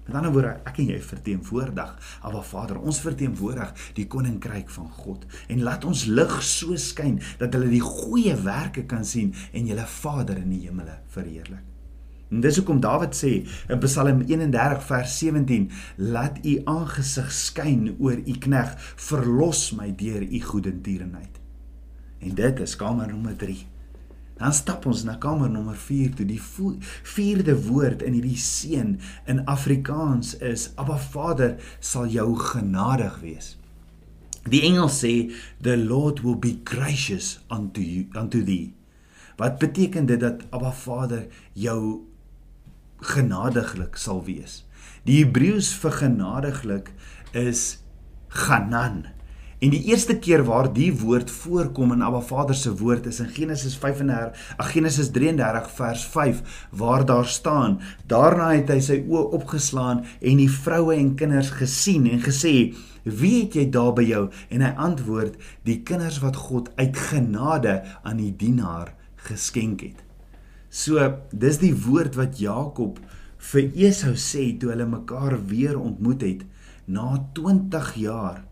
Met 0.07 0.17
ander 0.17 0.33
woorde, 0.33 0.53
ek 0.67 0.79
en 0.81 0.89
jy 0.91 0.99
verteenwoordig 1.05 1.91
Abba 2.27 2.41
Vader. 2.43 2.81
Ons 2.81 2.99
verteenwoordig 3.05 3.71
die 3.95 4.07
koninkryk 4.11 4.71
van 4.73 4.89
God 4.97 5.27
en 5.47 5.63
laat 5.63 5.85
ons 5.87 6.07
lig 6.09 6.37
so 6.43 6.75
skyn 6.75 7.21
dat 7.39 7.53
hulle 7.55 7.69
die 7.71 7.83
goeie 7.85 8.35
werke 8.43 8.87
kan 8.89 9.05
sien 9.07 9.31
en 9.53 9.69
julle 9.69 9.87
Vader 10.01 10.41
in 10.41 10.51
die 10.51 10.65
hemele 10.65 10.99
verheerlik. 11.13 11.70
En 12.31 12.39
dis 12.39 12.55
hoekom 12.55 12.79
Dawid 12.79 13.15
sê 13.15 13.31
in 13.67 13.79
Psalm 13.83 14.21
31 14.23 14.83
vers 14.87 15.17
17: 15.19 15.71
"Laat 15.97 16.39
u 16.45 16.61
aangesig 16.63 17.31
skyn 17.31 17.95
oor 17.99 18.15
u 18.23 18.35
knegg, 18.45 18.75
verlos 18.95 19.71
my 19.75 19.91
deur 19.95 20.23
u 20.23 20.39
goedertierenheid." 20.39 21.39
En 22.19 22.35
dit 22.35 22.59
is 22.59 22.75
kamer 22.75 23.11
nommer 23.11 23.35
3. 23.35 23.57
Dan 24.37 24.53
stap 24.53 24.85
ons 24.85 25.03
na 25.03 25.17
kamer 25.19 25.49
nommer 25.49 25.75
4 25.75 26.13
toe. 26.15 26.25
Die 26.25 26.41
vierde 27.03 27.55
woord 27.67 28.01
in 28.01 28.13
hierdie 28.13 28.37
seën 28.37 28.99
in 29.25 29.45
Afrikaans 29.45 30.37
is: 30.37 30.71
"Abba 30.75 30.97
Vader, 30.97 31.57
sal 31.79 32.07
jou 32.07 32.35
genadig 32.35 33.19
wees." 33.19 33.57
Die 34.49 34.61
engel 34.61 34.89
sê: 34.89 35.33
"The 35.61 35.77
Lord 35.77 36.21
will 36.21 36.39
be 36.39 36.61
gracious 36.63 37.39
unto 37.49 37.81
you 37.81 38.07
unto 38.15 38.43
thee." 38.43 38.73
Wat 39.35 39.59
beteken 39.59 40.05
dit 40.05 40.19
dat 40.19 40.41
Abba 40.49 40.71
Vader 40.71 41.27
jou 41.53 42.07
genadiglik 43.01 43.97
sal 43.97 44.21
wees. 44.25 44.61
Die 45.07 45.23
Hebreëus 45.23 45.73
vir 45.81 45.97
genadiglik 46.03 46.91
is 47.37 47.81
Ganan. 48.31 49.07
En 49.61 49.69
die 49.69 49.83
eerste 49.91 50.15
keer 50.17 50.41
waar 50.47 50.71
die 50.73 50.89
woord 50.97 51.29
voorkom 51.29 51.91
in 51.93 52.01
Abba 52.01 52.21
Vader 52.25 52.57
se 52.57 52.71
woord 52.79 53.05
is 53.05 53.19
in 53.21 53.29
Genesis 53.29 53.75
35, 53.77 54.53
ag 54.57 54.71
Genesis 54.73 55.11
33 55.13 55.67
vers 55.77 56.05
5 56.15 56.67
waar 56.81 57.05
daar 57.05 57.29
staan: 57.29 57.77
Daarna 58.09 58.51
het 58.55 58.73
hy 58.73 58.79
sy 58.81 58.97
oë 59.05 59.27
opgeslaan 59.37 60.01
en 60.17 60.41
die 60.41 60.49
vroue 60.49 60.97
en 60.97 61.13
kinders 61.17 61.53
gesien 61.61 62.09
en 62.09 62.25
gesê: 62.25 62.73
"Wie 63.03 63.43
het 63.43 63.53
jy 63.53 63.69
daar 63.69 63.93
by 63.93 64.07
jou?" 64.09 64.29
En 64.49 64.65
hy 64.65 64.73
antwoord: 64.77 65.37
"Die 65.63 65.81
kinders 65.85 66.21
wat 66.25 66.35
God 66.35 66.71
uit 66.75 66.97
genade 66.97 67.83
aan 68.03 68.17
die 68.17 68.33
dienaar 68.35 68.95
geskenk 69.29 69.81
het." 69.81 70.10
So, 70.71 71.03
dis 71.35 71.57
die 71.59 71.73
woord 71.83 72.15
wat 72.15 72.39
Jakob 72.39 73.01
vir 73.51 73.73
Esau 73.75 74.13
sê 74.15 74.45
toe 74.55 74.69
hulle 74.71 74.87
mekaar 74.87 75.35
weer 75.49 75.75
ontmoet 75.75 76.23
het 76.23 76.45
na 76.87 77.17
20 77.35 77.89
jaar 77.99 78.45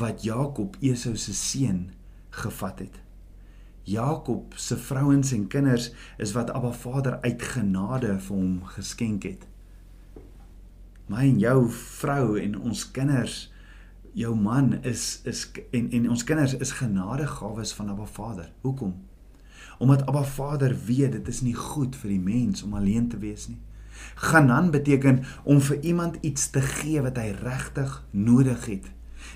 wat 0.00 0.24
Jakob 0.26 0.74
Esau 0.82 1.14
se 1.16 1.34
seun 1.38 1.84
gevat 2.34 2.82
het. 2.82 2.96
Jakob 3.88 4.56
se 4.58 4.76
vrouens 4.76 5.30
en 5.32 5.46
kinders 5.48 5.92
is 6.18 6.34
wat 6.34 6.50
Abba 6.50 6.72
Vader 6.74 7.20
uit 7.22 7.44
genade 7.54 8.18
vir 8.18 8.34
hom 8.34 8.58
geskenk 8.74 9.24
het. 9.24 9.46
My 11.08 11.28
en 11.30 11.38
jou 11.40 11.60
vrou 11.72 12.34
en 12.42 12.58
ons 12.58 12.82
kinders, 12.92 13.46
jou 14.18 14.34
man 14.36 14.74
is 14.82 15.22
is 15.30 15.46
en 15.70 15.88
en 15.94 16.10
ons 16.10 16.26
kinders 16.26 16.58
is 16.58 16.74
genadegawes 16.82 17.72
van 17.78 17.94
Abba 17.94 18.10
Vader. 18.18 18.50
Hoekom? 18.66 18.98
Omdat 19.78 20.06
Abba 20.06 20.22
Vader 20.24 20.76
weet 20.84 21.12
dit 21.12 21.28
is 21.28 21.40
nie 21.40 21.54
goed 21.54 21.96
vir 21.96 22.10
die 22.10 22.20
mens 22.22 22.62
om 22.62 22.74
alleen 22.74 23.08
te 23.08 23.18
wees 23.18 23.48
nie. 23.48 23.60
Ganan 24.14 24.70
beteken 24.70 25.24
om 25.42 25.60
vir 25.60 25.80
iemand 25.80 26.18
iets 26.20 26.50
te 26.50 26.60
gee 26.60 27.02
wat 27.02 27.18
hy 27.18 27.32
regtig 27.42 28.04
nodig 28.10 28.66
het. 28.66 28.86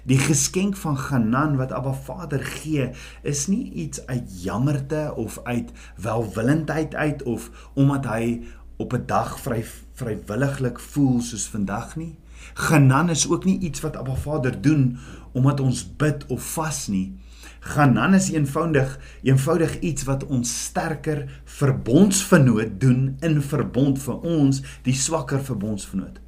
Die 0.07 0.19
geskenk 0.19 0.77
van 0.77 0.99
Ganan 0.99 1.57
wat 1.59 1.73
Abba 1.73 1.93
Vader 1.93 2.43
gee, 2.45 2.91
is 3.23 3.47
nie 3.47 3.71
iets 3.73 4.07
uit 4.07 4.43
jammerte 4.43 5.13
of 5.17 5.39
uit 5.43 5.71
welwillendheid 5.97 6.95
uit 6.95 7.23
of 7.23 7.51
omdat 7.75 8.07
hy 8.07 8.43
op 8.77 8.93
'n 8.95 9.07
dag 9.07 9.41
vry 9.41 9.65
vrywilliglik 9.93 10.81
voel 10.81 11.21
soos 11.21 11.47
vandag 11.47 11.97
nie. 11.97 12.19
Ganan 12.55 13.11
is 13.11 13.29
ook 13.29 13.45
nie 13.45 13.59
iets 13.59 13.81
wat 13.81 13.97
Abba 13.97 14.15
Vader 14.15 14.63
doen 14.63 14.99
omdat 15.33 15.61
ons 15.61 15.97
bid 15.97 16.27
of 16.27 16.53
vas 16.53 16.87
nie 16.87 17.19
gaan 17.63 17.95
dan 17.95 18.15
is 18.19 18.31
eenvoudig 18.33 18.99
eenvoudig 19.23 19.79
iets 19.81 20.07
wat 20.09 20.27
ons 20.27 20.51
sterker 20.65 21.25
verbondsvernoot 21.45 22.81
doen 22.81 23.17
in 23.21 23.39
verbond 23.43 24.03
vir 24.03 24.27
ons 24.37 24.63
die 24.87 24.97
swakker 24.99 25.43
verbondsvernoot 25.47 26.19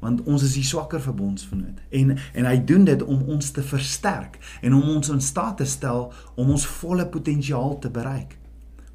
want 0.00 0.22
ons 0.24 0.42
is 0.42 0.56
die 0.56 0.64
swakker 0.64 1.00
verbondsvernoot 1.04 1.80
en 1.96 2.14
en 2.16 2.48
hy 2.48 2.56
doen 2.64 2.86
dit 2.88 3.02
om 3.04 3.22
ons 3.36 3.50
te 3.56 3.64
versterk 3.64 4.38
en 4.64 4.76
om 4.76 4.88
ons 4.96 5.12
in 5.12 5.20
staat 5.24 5.60
te 5.60 5.68
stel 5.68 6.08
om 6.34 6.52
ons 6.56 6.68
volle 6.80 7.06
potensiaal 7.12 7.76
te 7.84 7.90
bereik. 7.92 8.36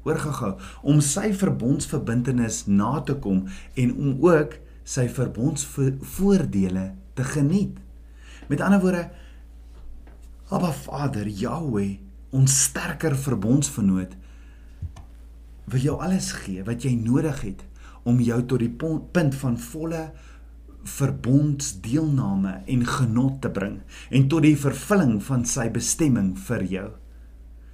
Hoor 0.06 0.18
gou 0.22 0.52
om 0.82 1.00
sy 1.02 1.32
verbondsverbintenis 1.34 2.64
na 2.66 3.00
te 3.06 3.16
kom 3.22 3.46
en 3.74 3.94
om 3.94 4.18
ook 4.26 4.58
sy 4.86 5.06
verbondsvoordele 5.10 6.84
te 7.18 7.24
geniet. 7.26 7.78
Met 8.50 8.62
ander 8.62 8.82
woorde 8.82 9.08
Abba 10.46 10.70
Vader, 10.70 11.26
Yahweh, 11.26 11.96
ons 12.30 12.52
sterker 12.68 13.16
verbondsvernoot, 13.18 14.12
wil 15.66 15.82
jou 15.82 15.96
alles 15.98 16.28
gee 16.44 16.62
wat 16.62 16.86
jy 16.86 16.92
nodig 17.00 17.40
het 17.42 17.64
om 18.06 18.20
jou 18.22 18.38
tot 18.46 18.62
die 18.62 18.70
punt 18.70 19.34
van 19.40 19.56
volle 19.58 20.04
verbondsdeelname 20.86 22.60
en 22.70 22.86
genot 22.86 23.40
te 23.42 23.50
bring 23.50 23.80
en 24.14 24.28
tot 24.30 24.46
die 24.46 24.54
vervulling 24.54 25.18
van 25.26 25.42
sy 25.50 25.66
bestemming 25.74 26.36
vir 26.46 26.62
jou. 26.70 26.86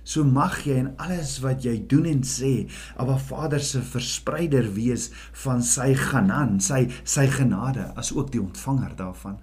So 0.03 0.25
mag 0.25 0.63
jy 0.65 0.81
in 0.81 0.91
alles 0.97 1.37
wat 1.45 1.67
jy 1.69 1.77
doen 1.93 2.09
en 2.09 2.25
sê, 2.27 2.71
Abba 2.97 3.21
Vader 3.21 3.61
se 3.61 3.85
verspreider 3.85 4.73
wees 4.73 5.11
van 5.45 5.61
sy 5.61 5.93
ganan, 6.09 6.57
sy 6.57 6.87
sy 7.05 7.29
genade 7.37 7.93
as 8.01 8.17
ook 8.17 8.33
die 8.33 8.41
ontvanger 8.43 8.97
daarvan. 8.97 9.37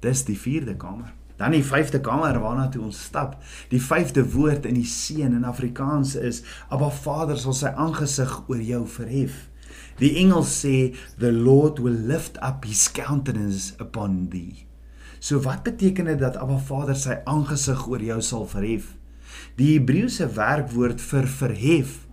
Dis 0.00 0.22
die 0.30 0.38
4de 0.38 0.78
kamer. 0.78 1.10
Dan 1.40 1.54
die 1.56 1.64
vyfde 1.64 2.02
kamer 2.04 2.36
waarna 2.42 2.66
toe 2.68 2.82
ons 2.84 2.98
stap. 3.08 3.38
Die 3.72 3.80
vyfde 3.80 4.26
woord 4.34 4.66
in 4.68 4.76
die 4.76 4.88
seën 4.88 5.32
in 5.32 5.46
Afrikaans 5.48 6.14
is: 6.14 6.42
"Abba 6.68 6.90
Vader 6.92 7.38
sal 7.40 7.56
sy 7.56 7.72
aangesig 7.72 8.42
oor 8.48 8.60
jou 8.60 8.82
verhef." 8.86 9.48
Die 9.96 10.16
engel 10.20 10.44
sê: 10.44 10.94
"The 11.18 11.32
Lord 11.32 11.80
will 11.80 11.96
lift 12.12 12.36
up 12.42 12.64
his 12.64 12.92
countenance 12.92 13.72
upon 13.80 14.28
thee." 14.28 14.66
So 15.18 15.40
wat 15.40 15.62
beteken 15.62 16.04
dit 16.04 16.18
dat 16.18 16.36
Abba 16.36 16.58
Vader 16.58 16.96
sy 16.96 17.16
aangesig 17.24 17.86
oor 17.88 18.02
jou 18.02 18.20
sal 18.20 18.46
verhef? 18.46 18.96
Die 19.56 19.78
Hebreëse 19.78 20.28
werkwoord 20.36 21.00
vir 21.00 21.26
verhef 21.26 22.06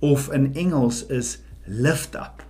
of 0.00 0.28
in 0.32 0.54
Engels 0.54 1.06
is 1.06 1.38
lift 1.66 2.14
up. 2.14 2.42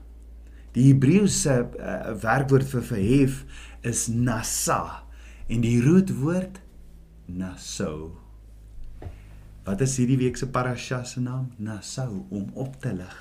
Die 0.72 0.92
Hebreëse 0.92 1.68
uh, 1.76 2.16
werkwoord 2.20 2.68
vir 2.72 2.82
verhef 2.82 3.44
is 3.82 4.08
nasa 4.08 5.01
en 5.52 5.60
die 5.60 5.82
roetwoord 5.84 6.60
Nassau. 7.28 8.12
Wat 9.66 9.82
is 9.84 9.98
hierdie 10.00 10.16
week 10.16 10.38
se 10.40 10.46
parasha 10.48 11.02
se 11.04 11.20
naam? 11.20 11.50
Nassau 11.60 12.22
om 12.32 12.46
op 12.56 12.78
te 12.80 12.92
lig. 12.96 13.16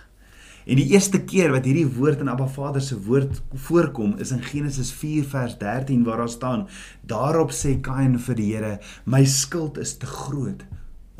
En 0.64 0.78
die 0.80 0.94
eerste 0.94 1.20
keer 1.28 1.52
wat 1.52 1.66
hierdie 1.68 1.90
woord 1.98 2.22
in 2.24 2.30
Abba 2.32 2.48
Vader 2.48 2.84
se 2.84 2.96
woord 3.04 3.42
voorkom 3.66 4.14
is 4.24 4.32
in 4.32 4.44
Genesis 4.46 4.94
4 4.96 5.26
vers 5.34 5.58
13 5.60 6.06
waar 6.08 6.24
daar 6.24 6.32
staan: 6.32 6.64
Daarop 7.02 7.52
sê 7.52 7.74
Kain 7.84 8.16
vir 8.20 8.40
die 8.40 8.48
Here: 8.54 8.78
My 9.04 9.26
skuld 9.26 9.82
is 9.82 9.98
te 9.98 10.08
groot 10.08 10.64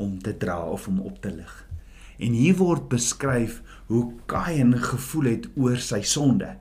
om 0.00 0.16
te 0.22 0.32
dra 0.36 0.62
of 0.64 0.86
om 0.88 1.02
op 1.04 1.20
te 1.20 1.34
lig. 1.34 1.52
En 2.22 2.38
hier 2.38 2.56
word 2.56 2.88
beskryf 2.88 3.60
hoe 3.90 4.14
Kain 4.26 4.72
gevoel 4.78 5.28
het 5.34 5.50
oor 5.60 5.76
sy 5.76 6.00
sonde, 6.06 6.54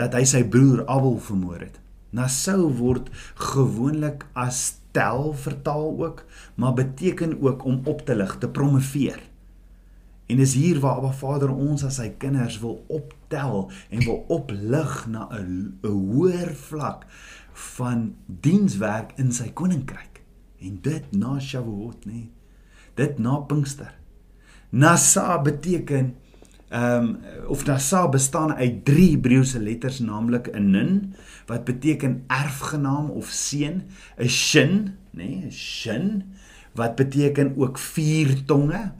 dat 0.00 0.16
hy 0.16 0.24
sy 0.24 0.42
broer 0.48 0.86
Abel 0.86 1.18
vermoor 1.28 1.66
het. 1.66 1.76
Nassau 2.10 2.68
word 2.78 3.10
gewoonlik 3.34 4.26
as 4.32 4.78
tel 4.96 5.32
vertaal 5.32 5.90
ook, 5.98 6.24
maar 6.54 6.74
beteken 6.74 7.40
ook 7.42 7.64
om 7.64 7.80
op 7.84 8.04
te 8.06 8.16
lig, 8.16 8.38
te 8.38 8.48
promoveer. 8.48 9.20
En 10.28 10.36
dis 10.36 10.54
hier 10.54 10.80
waar 10.80 10.96
Abba 11.00 11.12
Vader 11.12 11.50
ons 11.54 11.84
as 11.84 11.96
sy 12.00 12.10
kinders 12.20 12.58
wil 12.60 12.82
optel 12.92 13.70
en 13.88 14.04
wil 14.04 14.24
oplig 14.28 15.06
na 15.08 15.28
'n 15.32 15.78
hoër 15.82 16.52
vlak 16.54 17.06
van 17.52 18.14
dienswerk 18.26 19.12
in 19.16 19.32
sy 19.32 19.48
koninkryk. 19.52 20.22
En 20.60 20.78
dit 20.82 21.12
na 21.12 21.38
Shavuot, 21.40 22.04
nê. 22.04 22.12
Nee. 22.12 22.30
Dit 22.94 23.18
na 23.18 23.38
Pinkster. 23.38 23.94
Nasa 24.70 25.38
beteken 25.42 26.16
ehm 26.68 27.04
um, 27.04 27.18
of 27.48 27.64
Nasa 27.64 28.08
bestaan 28.08 28.52
uit 28.54 28.84
drie 28.84 29.10
Hebreëse 29.10 29.60
letters 29.60 29.98
naamlik 29.98 30.50
'n 30.52 30.70
Nun 30.70 31.14
wat 31.46 31.64
beteken 31.64 32.24
erfgenaam 32.26 33.10
of 33.10 33.26
seun, 33.26 33.82
'n 34.18 34.28
Shin, 34.28 34.94
nê, 35.10 35.24
nee, 35.24 35.46
'n 35.46 35.52
Shin 35.52 36.24
wat 36.74 36.94
beteken 36.94 37.54
ook 37.56 37.78
vier 37.78 38.44
tonge 38.44 38.92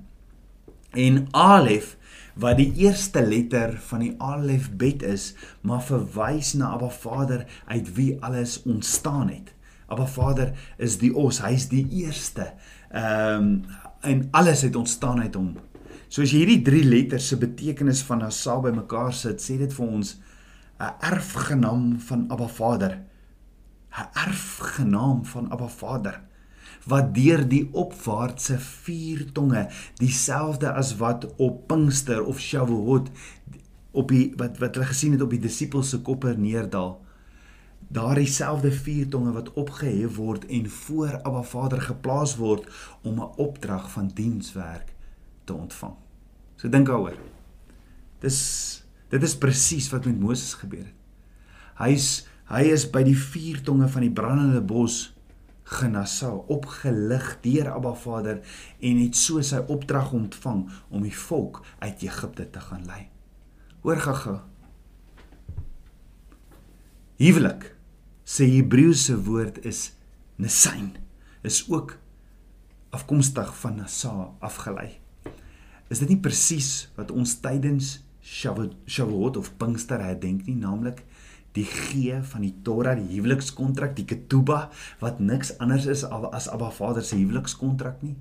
en 0.90 1.26
Alef 1.31 1.96
wat 2.38 2.57
die 2.57 2.72
eerste 2.87 3.22
letter 3.26 3.74
van 3.88 4.04
die 4.04 4.14
alfabet 4.22 5.02
is, 5.02 5.35
maar 5.61 5.83
verwys 5.83 6.52
na 6.54 6.70
Abba 6.76 6.88
Vader 6.88 7.46
uit 7.66 7.94
wie 7.94 8.16
alles 8.22 8.62
ontstaan 8.62 9.28
het. 9.28 9.54
Abba 9.87 10.07
Vader 10.07 10.52
is 10.76 10.98
die 10.98 11.11
ons, 11.14 11.40
hy's 11.42 11.68
die 11.68 11.87
eerste. 12.04 12.52
Ehm 12.90 13.42
um, 13.42 13.64
en 14.00 14.28
alles 14.31 14.61
het 14.62 14.76
ontstaan 14.76 15.20
uit 15.20 15.35
hom. 15.35 15.57
So 16.09 16.23
as 16.23 16.33
jy 16.33 16.38
hierdie 16.44 16.62
drie 16.64 16.85
letters 16.85 17.29
se 17.29 17.37
betekenis 17.37 18.03
van 18.03 18.23
Asa 18.23 18.59
bymekaar 18.61 19.12
sit, 19.12 19.40
sê 19.40 19.59
dit 19.59 19.73
vir 19.73 19.87
ons 19.87 20.16
'n 20.81 20.92
erfgenaam 21.01 21.99
van 22.01 22.31
Abba 22.31 22.49
Vader. 22.49 23.09
'n 23.99 24.09
Erfgenaam 24.27 25.25
van 25.25 25.51
Abba 25.51 25.68
Vader 25.68 26.21
wat 26.88 27.14
deur 27.14 27.42
die 27.49 27.64
opwaartse 27.73 28.59
vier 28.64 29.25
tonge 29.33 29.66
dieselfde 30.01 30.71
as 30.73 30.94
wat 31.01 31.27
op 31.37 31.66
Pinkster 31.68 32.25
of 32.25 32.40
Shavuot 32.40 33.11
op 33.92 34.14
die 34.14 34.33
wat 34.40 34.61
wat 34.62 34.79
hulle 34.79 34.90
gesien 34.92 35.16
het 35.16 35.25
op 35.25 35.35
die 35.35 35.42
disippels 35.42 35.90
se 35.94 36.01
koppe 36.09 36.35
neerdal 36.37 36.94
daardie 37.99 38.29
selfde 38.31 38.71
vier 38.85 39.09
tonge 39.14 39.33
wat 39.37 39.51
opgehef 39.64 40.16
word 40.21 40.47
en 40.59 40.71
voor 40.77 41.18
Abba 41.23 41.42
Vader 41.55 41.83
geplaas 41.90 42.37
word 42.37 42.68
om 43.03 43.21
'n 43.21 43.33
opdrag 43.49 43.90
van 43.97 44.12
dienswerk 44.14 44.94
te 45.49 45.57
ontvang. 45.57 45.97
So 46.61 46.71
dink 46.73 46.91
daaroor. 46.91 47.19
Dis 48.23 48.41
dit 49.09 49.23
is 49.25 49.39
presies 49.41 49.89
wat 49.93 50.05
met 50.05 50.19
Moses 50.21 50.53
gebeur 50.61 50.85
het. 50.85 50.97
Hy's 51.81 52.27
hy 52.49 52.65
is 52.73 52.87
by 52.93 53.03
die 53.05 53.17
vier 53.17 53.61
tonge 53.65 53.89
van 53.93 54.05
die 54.05 54.13
brandende 54.13 54.61
bos 54.65 55.09
genasa 55.69 56.31
opgelig 56.49 57.35
deur 57.45 57.69
Abba 57.75 57.93
Vader 57.97 58.41
en 58.81 59.01
het 59.03 59.17
so 59.17 59.43
sy 59.45 59.61
opdrag 59.69 60.15
ontvang 60.17 60.65
om 60.89 61.05
die 61.05 61.15
volk 61.29 61.61
uit 61.85 62.05
Egipte 62.07 62.49
te 62.53 62.63
gaan 62.65 62.87
lei. 62.89 63.09
Hoor 63.85 64.01
gaga. 64.05 64.37
Huwelik 67.21 67.75
se 68.29 68.49
Hebreëse 68.49 69.19
woord 69.29 69.61
is 69.69 69.91
nesain 70.37 70.95
is 71.47 71.65
ook 71.69 71.97
afkomstig 72.95 73.53
van 73.61 73.79
nasa 73.83 74.15
afgelei. 74.41 74.99
Is 75.88 76.03
dit 76.03 76.11
nie 76.12 76.20
presies 76.20 76.88
wat 76.98 77.11
ons 77.11 77.38
tydens 77.40 77.98
Shavuot 78.29 79.38
of 79.40 79.55
Pinkster 79.57 80.03
herdenk 80.05 80.44
nie, 80.44 80.59
naamlik 80.61 81.01
die 81.57 81.64
gee 81.64 82.18
van 82.31 82.44
die 82.44 82.53
Torah, 82.62 82.92
die 82.98 83.16
huwelikskontrak, 83.16 83.94
die 83.96 84.05
ketubah 84.07 84.68
wat 85.01 85.20
niks 85.20 85.55
anders 85.59 85.88
is 85.88 86.05
as 86.05 86.51
Abba 86.53 86.68
Vader 86.77 87.03
se 87.03 87.16
huwelikskontrak 87.16 88.03
nie. 88.05 88.16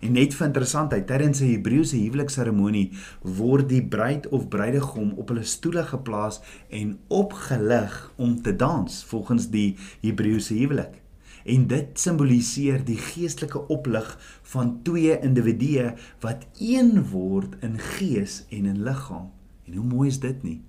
En 0.00 0.12
net 0.16 0.34
vir 0.36 0.46
interessantheid, 0.48 1.06
tydens 1.08 1.40
'n 1.40 1.52
Hebreëse 1.52 1.96
huwelikseremonie 1.96 2.90
word 3.22 3.68
die 3.68 3.82
bruid 3.82 4.28
of 4.28 4.48
bruidegom 4.48 5.12
op 5.16 5.28
hulle 5.28 5.44
stoele 5.44 5.84
geplaas 5.84 6.40
en 6.70 6.98
opgelig 7.08 8.12
om 8.16 8.42
te 8.42 8.56
dans 8.56 9.04
volgens 9.04 9.50
die 9.50 9.76
Hebreëse 10.02 10.54
huwelik. 10.54 11.05
En 11.46 11.66
dit 11.70 12.00
simboliseer 12.00 12.82
die 12.84 12.98
geestelike 12.98 13.62
oplig 13.72 14.08
van 14.52 14.76
twee 14.86 15.18
individue 15.22 15.92
wat 16.24 16.46
een 16.58 17.04
word 17.12 17.54
in 17.66 17.78
gees 17.78 18.42
en 18.50 18.66
in 18.66 18.82
liggaam. 18.82 19.30
En 19.66 19.78
hoe 19.78 19.86
mooi 19.86 20.08
is 20.08 20.20
dit 20.20 20.42
nie? 20.42 20.60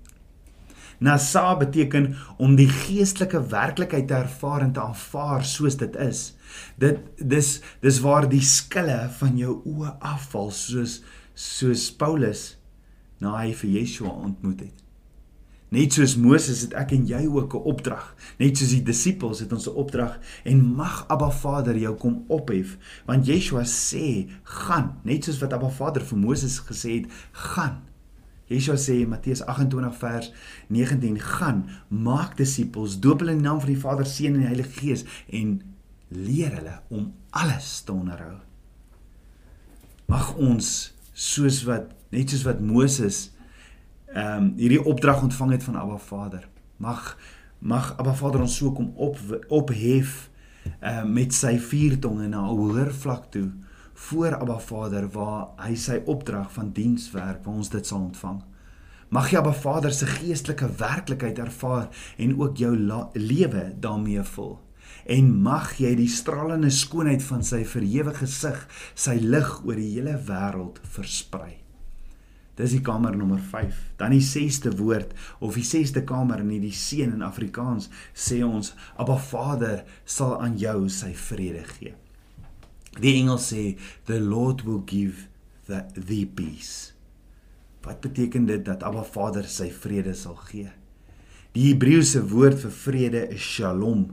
Nasa 0.98 1.56
beteken 1.56 2.16
om 2.42 2.56
die 2.58 2.68
geestelike 2.68 3.44
werklikheid 3.50 4.08
te 4.08 4.14
ervaar 4.14 4.64
en 4.66 4.72
te 4.72 4.82
aanvaar 4.82 5.44
soos 5.46 5.78
dit 5.78 5.96
is. 6.02 6.22
Dit 6.76 7.04
dis 7.18 7.52
dis 7.82 8.00
waar 8.02 8.26
die 8.30 8.42
skille 8.42 8.98
van 9.20 9.38
jou 9.38 9.60
oë 9.66 9.94
afval 10.14 10.50
soos 10.54 11.00
soos 11.38 11.86
Paulus 11.94 12.48
na 13.22 13.36
hy 13.38 13.54
vir 13.54 13.78
Yeshua 13.78 14.10
ontmoet 14.10 14.66
het. 14.66 14.87
Net 15.68 15.92
soos 15.92 16.16
Moses 16.16 16.62
het 16.64 16.74
ek 16.80 16.92
en 16.96 17.06
jy 17.06 17.26
ook 17.26 17.54
'n 17.54 17.68
opdrag. 17.68 18.14
Net 18.38 18.56
soos 18.56 18.70
die 18.70 18.82
disippels 18.82 19.40
het 19.40 19.52
ons 19.52 19.68
'n 19.68 19.76
opdrag 19.76 20.18
en 20.44 20.74
mag 20.74 21.04
Abba 21.08 21.30
Vader 21.30 21.76
jou 21.76 21.94
kom 21.96 22.24
ophef 22.28 22.78
want 23.06 23.26
Yeshua 23.26 23.64
sê 23.64 24.28
gaan 24.42 24.98
net 25.02 25.24
soos 25.24 25.40
wat 25.40 25.52
Abba 25.52 25.68
Vader 25.68 26.02
vir 26.02 26.18
Moses 26.18 26.60
gesê 26.60 26.90
het 27.00 27.06
gaan 27.32 27.88
Yeshua 28.48 28.76
sê 28.80 29.02
in 29.02 29.08
Matteus 29.08 29.42
28 29.44 29.96
vers 30.00 30.32
19 30.72 31.20
gaan 31.20 31.66
maak 31.88 32.36
disippels 32.36 32.96
doop 33.00 33.20
hulle 33.20 33.34
in 33.36 33.42
die 33.42 33.46
naam 33.46 33.60
van 33.60 33.72
die 33.74 33.80
Vader, 33.80 34.06
Seun 34.08 34.38
en 34.38 34.40
die 34.40 34.48
Heilige 34.48 34.80
Gees 34.80 35.04
en 35.28 35.58
leer 36.08 36.54
hulle 36.56 36.78
om 36.88 37.10
alles 37.36 37.82
te 37.84 37.92
onderhou. 37.92 38.38
Mag 40.08 40.32
ons 40.40 40.94
soos 41.12 41.60
wat 41.68 41.92
net 42.14 42.32
soos 42.32 42.46
wat 42.48 42.62
Moses 42.64 43.28
ehm 44.14 44.42
um, 44.42 44.52
hierdie 44.56 44.84
opdrag 44.84 45.22
ontvang 45.22 45.50
het 45.50 45.64
van 45.64 45.76
Abba 45.76 45.98
Vader. 45.98 46.48
Mag 46.76 47.16
mag 47.58 47.96
Abba 47.98 48.14
Vader 48.14 48.40
ons 48.40 48.56
so 48.56 48.72
kom 48.72 48.92
op 48.96 49.18
ophef 49.48 50.30
ehm 50.80 51.06
uh, 51.06 51.12
met 51.12 51.34
sy 51.34 51.58
vier 51.58 51.98
tonge 51.98 52.28
na 52.28 52.40
'n 52.40 52.56
hoër 52.56 52.92
vlak 52.94 53.30
toe 53.30 53.50
voor 53.94 54.36
Abba 54.36 54.58
Vader 54.58 55.08
waar 55.10 55.48
hy 55.56 55.74
sy 55.74 56.02
opdrag 56.06 56.52
van 56.52 56.72
dienswerk 56.72 57.44
waar 57.44 57.54
ons 57.54 57.68
dit 57.68 57.86
sal 57.86 58.00
ontvang. 58.00 58.42
Mag 59.08 59.30
jy 59.30 59.38
Abba 59.38 59.52
Vader 59.52 59.92
se 59.92 60.06
geestelike 60.06 60.68
werklikheid 60.78 61.38
ervaar 61.38 61.88
en 62.16 62.40
ook 62.40 62.56
jou 62.56 62.76
lewe 63.12 63.74
daarmee 63.80 64.22
vul. 64.22 64.58
En 65.06 65.32
mag 65.42 65.72
jy 65.80 65.94
die 65.96 66.08
stralende 66.08 66.70
skoonheid 66.70 67.22
van 67.22 67.42
sy 67.42 67.64
verhewe 67.64 68.14
gesig, 68.14 68.66
sy 68.94 69.16
lig 69.20 69.64
oor 69.64 69.80
die 69.80 69.94
hele 69.94 70.18
wêreld 70.28 70.80
versprei. 70.82 71.67
Dis 72.58 72.74
die 72.74 72.82
kamer 72.82 73.14
nommer 73.14 73.38
5. 73.38 73.74
Dan 74.00 74.16
die 74.16 74.24
6ste 74.24 74.72
woord 74.80 75.14
of 75.38 75.54
die 75.54 75.66
6ste 75.66 76.02
kamer 76.06 76.42
in 76.42 76.50
die 76.64 76.74
seën 76.74 77.14
in 77.14 77.22
Afrikaans 77.22 77.86
sê 78.14 78.40
ons 78.46 78.72
Abba 78.98 79.18
Vader 79.30 79.84
sal 80.04 80.36
aan 80.42 80.58
jou 80.58 80.88
sy 80.90 81.12
vrede 81.14 81.62
gee. 81.76 81.94
Die 82.98 83.14
engel 83.20 83.38
sê 83.38 83.76
the 84.10 84.18
Lord 84.18 84.64
will 84.66 84.82
give 84.82 85.28
the 85.70 85.84
the 85.94 86.24
peace. 86.26 86.94
Wat 87.86 88.02
beteken 88.02 88.48
dit 88.50 88.64
dat 88.66 88.82
Abba 88.82 89.06
Vader 89.06 89.46
sy 89.46 89.70
vrede 89.70 90.16
sal 90.18 90.38
gee? 90.50 90.72
Die 91.54 91.70
Hebreëse 91.70 92.24
woord 92.28 92.58
vir 92.66 92.74
vrede 92.74 93.22
is 93.34 93.44
Shalom. 93.54 94.08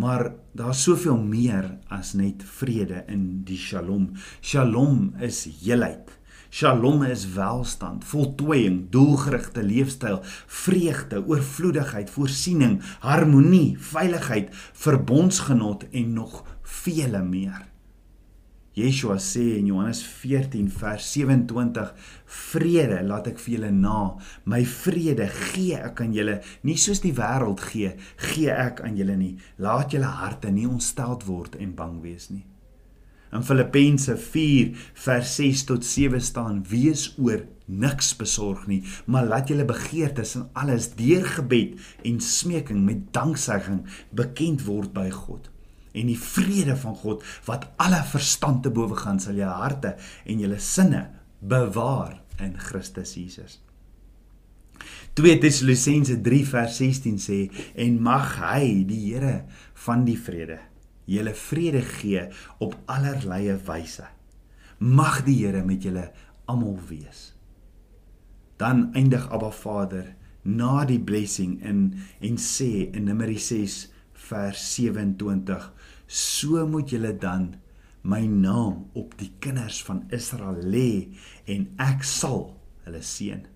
Maar 0.00 0.32
daar's 0.58 0.82
soveel 0.86 1.18
meer 1.22 1.68
as 1.92 2.14
net 2.18 2.42
vrede 2.56 3.04
in 3.10 3.44
die 3.46 3.58
Shalom. 3.58 4.12
Shalom 4.42 5.12
is 5.22 5.44
heelheid. 5.60 6.10
Shalom 6.54 7.02
is 7.02 7.24
welstand, 7.34 8.04
voltooiing, 8.06 8.84
doelgerigte 8.94 9.62
leefstyl, 9.66 10.20
vreugde, 10.46 11.18
oorvloedigheid, 11.26 12.12
voorsiening, 12.14 12.76
harmonie, 13.02 13.74
veiligheid, 13.88 14.52
verbondsgenot 14.84 15.88
en 15.90 16.12
nog 16.12 16.44
vele 16.62 17.24
meer. 17.26 17.66
Yeshua 18.78 19.18
sê 19.18 19.48
in 19.58 19.72
Johannes 19.72 20.04
14 20.06 20.70
vers 20.70 21.10
27: 21.16 21.92
"Vrede 22.24 23.02
laat 23.02 23.34
ek 23.34 23.42
vir 23.42 23.56
julle 23.56 23.74
na, 23.74 24.14
my 24.46 24.62
vrede 24.78 25.26
gee 25.50 25.74
ek 25.74 26.06
aan 26.06 26.14
julle, 26.14 26.38
nie 26.62 26.78
soos 26.78 27.02
die 27.02 27.16
wêreld 27.18 27.66
gee, 27.66 27.96
gee 28.30 28.54
ek 28.54 28.86
aan 28.86 28.94
julle 28.94 29.18
nie. 29.18 29.36
Laat 29.58 29.90
julle 29.90 30.18
harte 30.22 30.54
nie 30.54 30.70
ontsteld 30.70 31.26
word 31.26 31.58
en 31.58 31.74
bang 31.74 31.98
wees 32.06 32.30
nie." 32.30 32.46
In 33.34 33.42
Filippense 33.42 34.14
4 34.16 34.76
vers 35.06 35.34
6 35.34 35.64
tot 35.64 35.84
7 35.84 36.20
staan: 36.20 36.62
"Wees 36.68 37.14
oor 37.18 37.46
niks 37.66 38.16
besorg 38.16 38.66
nie, 38.66 38.82
maar 39.06 39.26
laat 39.26 39.48
julle 39.48 39.64
begeertes 39.64 40.34
en 40.34 40.48
alles 40.52 40.92
deur 40.94 41.24
gebed 41.24 41.80
en 42.02 42.20
smeking 42.20 42.84
met 42.84 43.12
danksegging 43.12 43.82
bekend 44.10 44.64
word 44.64 44.92
by 44.92 45.10
God." 45.10 45.50
en 45.94 46.08
die 46.10 46.18
vrede 46.18 46.74
van 46.76 46.96
God 46.98 47.22
wat 47.46 47.68
alle 47.78 48.00
verstand 48.10 48.64
te 48.64 48.70
bowe 48.74 48.96
gaan 48.98 49.20
sal 49.22 49.38
jou 49.38 49.50
harte 49.60 49.94
en 50.26 50.42
jou 50.42 50.58
sinne 50.58 51.04
bewaar 51.38 52.18
in 52.42 52.56
Christus 52.58 53.14
Jesus. 53.14 53.60
2 55.14 55.38
Tessalonisense 55.38 56.18
3 56.26 56.42
vers 56.50 56.76
16 56.82 57.18
sê 57.22 57.40
en 57.86 58.00
mag 58.02 58.34
hy 58.42 58.82
die 58.88 59.02
Here 59.06 59.44
van 59.86 60.02
die 60.08 60.18
vrede 60.18 60.58
julle 61.04 61.34
vrede 61.34 61.82
gee 61.82 62.28
op 62.58 62.76
allerlei 62.90 63.56
wyse. 63.66 64.06
Mag 64.78 65.22
die 65.24 65.38
Here 65.44 65.64
met 65.64 65.82
julle 65.82 66.10
almal 66.44 66.78
wees. 66.88 67.32
Dan 68.56 68.92
eindig 68.94 69.28
Abba 69.30 69.50
Vader 69.50 70.14
na 70.42 70.84
die 70.84 71.00
blessing 71.00 71.58
in 71.64 71.80
en 72.20 72.38
sê 72.40 72.90
in 72.92 73.08
Numeri 73.08 73.38
6 73.40 73.78
vers 74.28 74.60
27 74.74 75.70
so 76.06 76.66
moet 76.68 76.92
julle 76.92 77.14
dan 77.18 77.54
my 78.04 78.20
naam 78.28 78.84
op 78.92 79.16
die 79.18 79.30
kinders 79.40 79.80
van 79.86 80.04
Israel 80.12 80.60
lê 80.60 81.16
en 81.48 81.70
ek 81.80 82.04
sal 82.04 82.50
hulle 82.84 83.00
seën. 83.00 83.46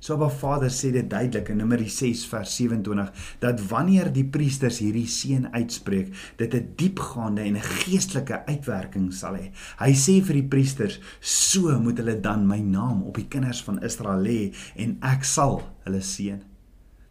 So 0.00 0.14
Abba 0.14 0.30
Vader 0.32 0.70
sê 0.72 0.88
dit 0.94 1.08
duidelik 1.10 1.50
in 1.52 1.58
Numeri 1.60 1.88
6 1.92 2.22
vers 2.30 2.54
27 2.56 3.10
dat 3.42 3.60
wanneer 3.68 4.08
die 4.12 4.24
priesters 4.24 4.78
hierdie 4.80 5.04
seën 5.04 5.50
uitspreek, 5.52 6.08
dit 6.40 6.54
'n 6.54 6.72
diepgaande 6.76 7.42
en 7.42 7.56
'n 7.56 7.68
geestelike 7.84 8.46
uitwerking 8.46 9.12
sal 9.12 9.36
hê. 9.36 9.52
Hy 9.78 9.92
sê 9.92 10.24
vir 10.24 10.34
die 10.40 10.48
priesters, 10.48 11.00
so 11.20 11.78
moet 11.78 11.98
hulle 11.98 12.20
dan 12.20 12.46
my 12.46 12.60
naam 12.60 13.02
op 13.02 13.14
die 13.14 13.28
kinders 13.28 13.62
van 13.62 13.82
Israel 13.82 14.22
lê 14.22 14.54
en 14.76 14.98
ek 15.02 15.24
sal 15.24 15.62
hulle 15.84 16.00
seën. 16.00 16.40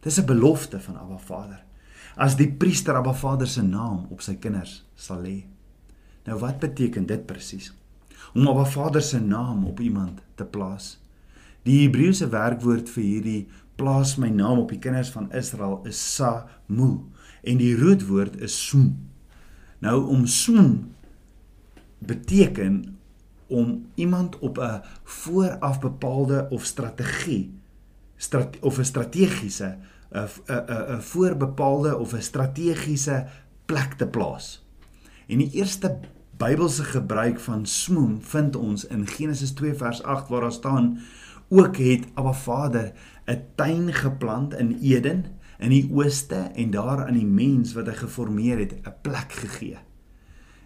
Dis 0.02 0.18
'n 0.18 0.26
belofte 0.26 0.80
van 0.80 0.96
Abba 0.96 1.18
Vader. 1.18 1.64
As 2.16 2.36
die 2.36 2.52
priester 2.52 2.96
Abba 2.96 3.12
Vader 3.12 3.46
se 3.46 3.62
naam 3.62 4.06
op 4.10 4.20
sy 4.20 4.34
kinders 4.34 4.84
sal 4.96 5.22
lê. 5.22 5.44
Nou 6.26 6.38
wat 6.38 6.58
beteken 6.58 7.06
dit 7.06 7.26
presies? 7.26 7.72
Om 8.34 8.48
Abba 8.48 8.64
Vader 8.64 9.02
se 9.02 9.20
naam 9.20 9.64
op 9.64 9.80
iemand 9.80 10.20
te 10.34 10.44
plaas. 10.44 10.99
Die 11.62 11.82
Hebreëse 11.82 12.28
werkwoord 12.32 12.88
vir 12.88 13.04
hierdie 13.04 13.40
plaas 13.80 14.16
my 14.20 14.28
naam 14.28 14.62
op 14.62 14.72
die 14.72 14.80
kinders 14.80 15.12
van 15.12 15.30
Israel 15.36 15.80
is 15.88 16.00
samu 16.14 16.90
en 17.40 17.60
die 17.60 17.74
rootwoord 17.76 18.40
is 18.44 18.56
sum. 18.68 18.94
Nou 19.80 20.04
om 20.12 20.26
sum 20.26 20.92
beteken 22.00 22.98
om 23.48 23.86
iemand 23.94 24.38
op 24.38 24.58
'n 24.58 24.82
vooraf 25.04 25.80
bepaalde 25.80 26.46
of 26.50 26.64
strategie 26.64 27.52
strate, 28.16 28.58
of 28.60 28.78
'n 28.78 28.84
strategiese 28.84 29.76
'n 30.12 30.28
'n 30.46 30.96
'n 30.96 31.02
voorbepaalde 31.02 31.98
of 31.98 32.12
'n 32.12 32.22
strategiese 32.22 33.26
plek 33.64 33.92
te 33.92 34.06
plaas. 34.06 34.66
En 35.26 35.38
die 35.38 35.50
eerste 35.50 35.98
Bybelse 36.36 36.84
gebruik 36.84 37.40
van 37.40 37.66
smoom 37.66 38.22
vind 38.22 38.56
ons 38.56 38.86
in 38.86 39.06
Genesis 39.06 39.50
2 39.52 39.74
vers 39.74 40.02
8 40.02 40.28
waar 40.28 40.40
daar 40.40 40.52
staan 40.52 41.00
ook 41.50 41.76
het 41.76 42.06
Abba 42.14 42.32
Vader 42.32 42.92
'n 43.26 43.42
tuin 43.54 43.94
geplant 43.94 44.54
in 44.54 44.78
Eden 44.80 45.24
in 45.58 45.70
die 45.70 45.90
ooste 45.92 46.34
en 46.34 46.70
daar 46.70 47.06
aan 47.06 47.18
die 47.18 47.26
mens 47.26 47.72
wat 47.72 47.86
hy 47.86 47.92
geformeer 47.92 48.58
het 48.58 48.74
'n 48.82 48.94
plek 49.02 49.32
gegee. 49.32 49.78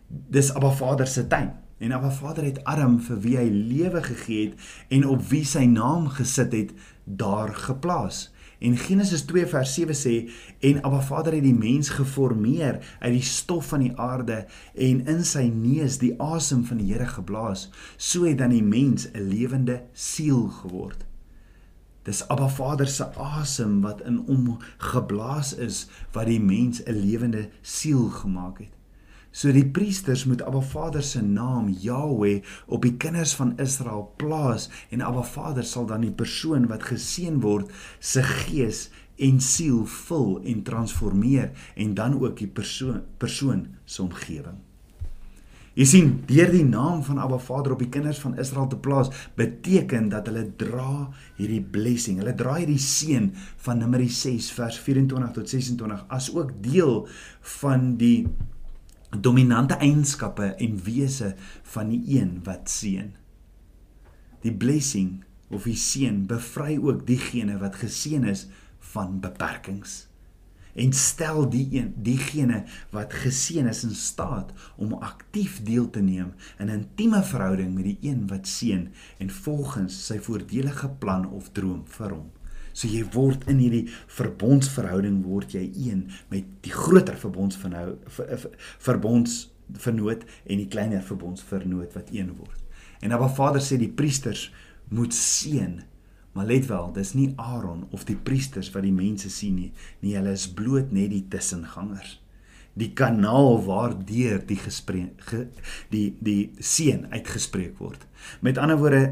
Dis 0.09 0.55
Abba 0.55 0.71
Vader 0.71 1.07
se 1.07 1.27
tuin 1.27 1.53
en 1.79 1.93
Abba 1.93 2.11
Vader 2.11 2.45
het 2.45 2.65
Adam 2.65 3.01
vir 3.01 3.21
wie 3.21 3.37
hy 3.37 3.49
lewe 3.49 4.03
gegee 4.03 4.45
het 4.45 4.61
en 4.89 5.07
op 5.09 5.23
wie 5.29 5.45
sy 5.45 5.65
naam 5.65 6.09
gesit 6.09 6.53
het 6.53 6.73
daar 7.05 7.55
geplaas. 7.55 8.34
En 8.59 8.77
Genesis 8.77 9.23
2 9.23 9.47
vers 9.47 9.75
7 9.75 9.95
sê 9.95 10.15
en 10.61 10.83
Abba 10.83 11.01
Vader 11.01 11.33
het 11.33 11.43
die 11.43 11.55
mens 11.55 11.89
geformeer 11.89 12.79
uit 13.01 13.13
die 13.13 13.23
stof 13.23 13.69
van 13.73 13.81
die 13.81 13.93
aarde 14.01 14.45
en 14.75 15.07
in 15.07 15.25
sy 15.25 15.49
neus 15.51 15.99
die 15.99 16.15
asem 16.23 16.65
van 16.65 16.79
die 16.83 16.93
Here 16.93 17.07
geblaas. 17.07 17.69
So 17.97 18.25
het 18.25 18.39
dan 18.39 18.55
die 18.55 18.63
mens 18.63 19.09
'n 19.13 19.29
lewende 19.29 19.83
siel 19.93 20.49
geword. 20.49 21.05
Dis 22.05 22.29
Abba 22.29 22.49
Vader 22.49 22.87
se 22.87 23.05
asem 23.17 23.81
wat 23.81 24.01
in 24.05 24.17
hom 24.27 24.59
geblaas 24.79 25.55
is 25.55 25.87
wat 26.13 26.27
die 26.27 26.41
mens 26.41 26.83
'n 26.85 26.93
lewende 26.93 27.49
siel 27.63 28.09
gemaak 28.09 28.59
het. 28.59 28.84
So 29.35 29.51
die 29.51 29.67
priesters 29.67 30.23
moet 30.31 30.45
Abba 30.47 30.61
Vader 30.63 31.03
se 31.03 31.19
naam 31.23 31.73
Yahweh 31.83 32.45
op 32.71 32.85
die 32.87 32.95
kinders 33.03 33.33
van 33.35 33.57
Israel 33.59 34.05
plaas 34.17 34.69
en 34.95 35.03
Abba 35.03 35.25
Vader 35.27 35.67
sal 35.67 35.89
dan 35.91 36.07
die 36.07 36.15
persoon 36.15 36.69
wat 36.71 36.87
geseën 36.87 37.41
word 37.43 37.73
se 37.99 38.23
gees 38.23 38.85
en 39.19 39.41
siel 39.43 39.83
vul 39.91 40.39
en 40.47 40.63
transformeer 40.63 41.51
en 41.75 41.97
dan 41.99 42.15
ook 42.21 42.39
die 42.39 42.51
persoon 42.61 43.03
persoon 43.19 43.67
se 43.85 44.03
omgewing. 44.07 44.63
Jy 45.75 45.87
sien, 45.91 46.11
deur 46.31 46.53
die 46.55 46.63
naam 46.63 47.01
van 47.03 47.19
Abba 47.19 47.41
Vader 47.43 47.75
op 47.75 47.81
die 47.83 47.91
kinders 47.91 48.21
van 48.23 48.37
Israel 48.39 48.69
te 48.71 48.79
plaas, 48.79 49.11
beteken 49.35 50.07
dat 50.13 50.29
hulle 50.31 50.45
dra 50.55 51.09
hierdie 51.35 51.65
blessing. 51.75 52.21
Hulle 52.23 52.37
dra 52.39 52.61
hierdie 52.61 52.79
seën 52.79 53.33
van 53.67 53.83
Numeri 53.83 54.07
6 54.07 54.53
vers 54.55 54.79
24 54.79 55.35
tot 55.35 55.51
26 55.51 56.05
as 56.15 56.31
ook 56.31 56.55
deel 56.63 57.01
van 57.59 57.97
die 57.99 58.21
dominante 59.21 59.75
eienskappe 59.75 60.55
en 60.55 60.81
wese 60.83 61.35
van 61.63 61.89
die 61.89 62.21
een 62.21 62.41
wat 62.45 62.71
seën. 62.71 63.13
Die 64.41 64.55
blessing 64.55 65.25
of 65.49 65.69
die 65.69 65.79
seën 65.79 66.27
bevry 66.27 66.79
ook 66.79 67.07
diegene 67.07 67.59
wat 67.59 67.77
geseën 67.77 68.25
is 68.25 68.47
van 68.95 69.21
beperkings 69.21 70.05
en 70.75 70.93
stel 70.93 71.49
die 71.51 71.69
een 71.71 71.93
diegene 72.03 72.65
wat 72.91 73.13
geseën 73.13 73.67
is 73.71 73.85
in 73.85 73.95
staat 73.95 74.53
om 74.77 74.93
aktief 74.93 75.61
deel 75.63 75.91
te 75.91 76.01
neem 76.03 76.33
in 76.59 76.67
'n 76.67 76.79
intieme 76.79 77.23
verhouding 77.23 77.75
met 77.75 77.85
die 77.85 77.99
een 78.01 78.27
wat 78.27 78.47
seën 78.47 78.89
en 79.19 79.31
volgens 79.31 80.07
sy 80.07 80.19
voordelige 80.19 80.89
plan 80.89 81.29
of 81.31 81.51
droom 81.53 81.83
vir 81.87 82.11
hom. 82.11 82.31
So 82.75 82.91
jy 82.91 83.05
word 83.15 83.47
in 83.51 83.63
hierdie 83.63 83.87
verbondsverhouding 84.19 85.23
word 85.25 85.55
jy 85.55 85.69
een 85.71 86.09
met 86.33 86.49
die 86.67 86.75
groter 86.75 87.17
verbondsverhou 87.19 87.95
verbonds 88.83 89.45
vernoot 89.81 90.27
en 90.45 90.61
die 90.61 90.69
kleiner 90.69 91.03
verbondsvernoot 91.07 91.95
wat 91.95 92.11
een 92.13 92.35
word. 92.37 92.59
En 93.01 93.15
Abba 93.15 93.31
Vader 93.33 93.63
sê 93.63 93.79
die 93.81 93.93
priesters 93.93 94.49
moet 94.93 95.15
seën. 95.15 95.83
Maar 96.35 96.49
let 96.51 96.67
wel, 96.67 96.91
dis 96.97 97.13
nie 97.15 97.31
Aaron 97.39 97.87
of 97.95 98.05
die 98.09 98.19
priesters 98.19 98.73
wat 98.75 98.83
die 98.83 98.95
mense 98.95 99.31
sien 99.31 99.55
nie. 99.61 99.71
Nee, 100.03 100.17
hulle 100.19 100.35
is 100.35 100.49
bloot 100.51 100.91
net 100.93 101.13
die 101.15 101.23
tussengangers. 101.31 102.19
Die 102.75 102.91
kanaal 102.99 103.61
waardeur 103.69 104.41
die 104.43 104.59
gespreek 104.59 105.23
die 105.93 106.09
die 106.19 106.51
seën 106.59 107.07
uitgespreek 107.13 107.79
word. 107.79 108.03
Met 108.43 108.59
ander 108.59 108.81
woorde, 108.81 109.05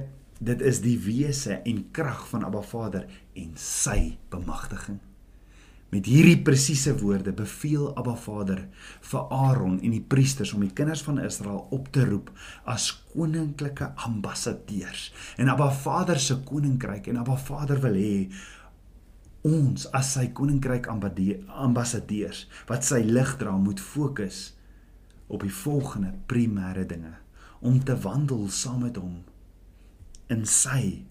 Dit 0.42 0.58
is 0.66 0.80
die 0.82 0.96
wese 0.98 1.60
en 1.62 1.84
krag 1.94 2.24
van 2.32 2.42
Abba 2.42 2.64
Vader 2.66 3.04
en 3.38 3.52
sy 3.54 4.16
bemagtiging. 4.32 4.98
Met 5.92 6.08
hierdie 6.10 6.40
presiese 6.42 6.96
woorde 6.98 7.30
beveel 7.36 7.92
Abba 8.00 8.16
Vader 8.18 8.64
vir 9.06 9.30
Aaron 9.30 9.76
en 9.78 9.94
die 9.94 10.02
priesters 10.02 10.50
om 10.56 10.64
die 10.64 10.72
kinders 10.74 11.04
van 11.06 11.20
Israel 11.22 11.68
op 11.70 11.92
te 11.94 12.08
roep 12.08 12.32
as 12.66 12.88
koninklike 13.12 13.92
ambassadeurs. 14.08 15.12
En 15.38 15.52
Abba 15.52 15.70
Vader 15.70 16.18
se 16.18 16.40
koninkryk 16.48 17.06
en 17.12 17.22
Abba 17.22 17.38
Vader 17.38 17.78
wil 17.86 18.02
hê 18.02 18.16
ons 19.46 19.86
as 19.94 20.14
sy 20.16 20.28
koninkryk 20.34 20.88
ambassadeurs 20.90 22.48
wat 22.66 22.86
sy 22.86 23.04
lig 23.06 23.36
dra 23.38 23.54
moet 23.58 23.82
fokus 23.82 24.48
op 25.28 25.46
die 25.46 25.54
volgende 25.62 26.16
primêre 26.26 26.82
dinge 26.88 27.14
om 27.62 27.78
te 27.78 27.94
wandel 28.02 28.48
saam 28.50 28.82
met 28.88 28.98
hom 28.98 29.20
in 30.32 30.44
sy 30.48 31.04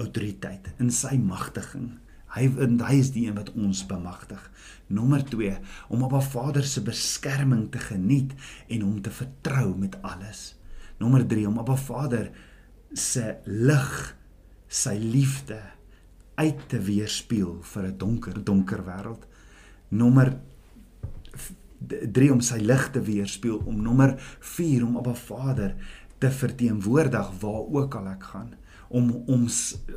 autoriteit, 0.00 0.72
in 0.80 0.90
sy 0.94 1.16
magtiging. 1.20 1.92
Hy 2.34 2.46
hy 2.78 2.94
is 2.98 3.10
die 3.14 3.26
een 3.26 3.36
wat 3.38 3.50
ons 3.58 3.82
bemagtig. 3.90 4.40
Nommer 4.86 5.24
2 5.26 5.56
om 5.90 6.04
op 6.06 6.14
'n 6.14 6.22
Vader 6.22 6.64
se 6.64 6.82
beskerming 6.82 7.70
te 7.70 7.78
geniet 7.78 8.32
en 8.68 8.80
hom 8.80 9.02
te 9.02 9.10
vertrou 9.10 9.76
met 9.76 9.96
alles. 10.02 10.56
Nommer 10.98 11.26
3 11.26 11.48
om 11.48 11.58
op 11.58 11.70
'n 11.70 11.76
Vader 11.76 12.30
se 12.92 13.36
lig, 13.44 14.16
sy 14.68 14.96
liefde 14.98 15.60
uit 16.34 16.68
te 16.68 16.78
weerspieël 16.78 17.58
vir 17.62 17.82
'n 17.86 17.98
donker 17.98 18.44
donker 18.44 18.84
wêreld. 18.84 19.26
Nommer 19.88 20.38
3 22.12 22.32
om 22.32 22.40
sy 22.40 22.58
lig 22.58 22.90
te 22.90 23.02
weerspieël 23.02 23.62
om 23.64 23.82
nommer 23.82 24.14
4 24.40 24.84
om 24.84 24.96
op 24.96 25.06
'n 25.06 25.14
Vader 25.14 25.74
te 26.20 26.30
verteenwoordig 26.30 27.30
waar 27.40 27.62
ook 27.72 27.94
al 27.96 28.10
ek 28.12 28.26
gaan 28.32 28.52
om 28.88 29.10
om 29.26 29.46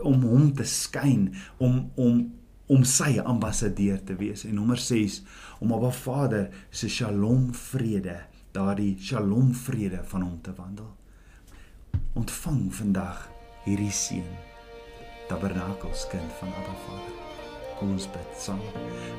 om 0.01 0.23
hom 0.23 0.53
te 0.55 0.65
skyn 0.69 1.27
om 1.57 1.91
om 1.99 2.23
om 2.71 2.83
sy 2.87 3.17
ambassadeur 3.19 3.99
te 4.07 4.15
wees. 4.15 4.45
En 4.47 4.55
nommer 4.55 4.79
6 4.79 5.21
om 5.59 5.71
op 5.71 5.83
'n 5.83 5.91
Vader 5.91 6.49
se 6.69 6.89
shalom 6.89 7.53
vrede 7.53 8.17
daardie 8.51 8.97
shalom 8.99 9.53
vrede 9.53 9.99
van 10.03 10.21
hom 10.21 10.41
te 10.41 10.53
wandel. 10.55 10.95
Ontvang 12.13 12.73
vandag 12.75 13.29
hierdie 13.65 13.91
seën 13.91 14.29
tabernakels 15.27 16.07
kind 16.07 16.31
van 16.39 16.47
Abba 16.47 16.75
Vader. 16.85 17.13
Kom 17.77 17.91
ons 17.91 18.07
bid 18.11 18.37
saam. 18.37 18.59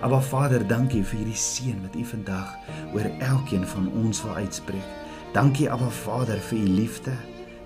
Abba 0.01 0.21
Vader 0.21 0.67
dankie 0.67 1.05
vir 1.05 1.19
hierdie 1.19 1.37
seën 1.37 1.83
wat 1.83 1.97
u 1.97 2.05
vandag 2.05 2.55
oor 2.95 3.11
elkeen 3.19 3.67
van 3.67 3.93
ons 3.93 4.23
wil 4.23 4.35
uitspreek 4.35 5.04
Dankie 5.35 5.66
Abba 5.66 5.90
Vader 5.90 6.38
vir 6.38 6.59
u 6.59 6.66
liefde. 6.77 7.12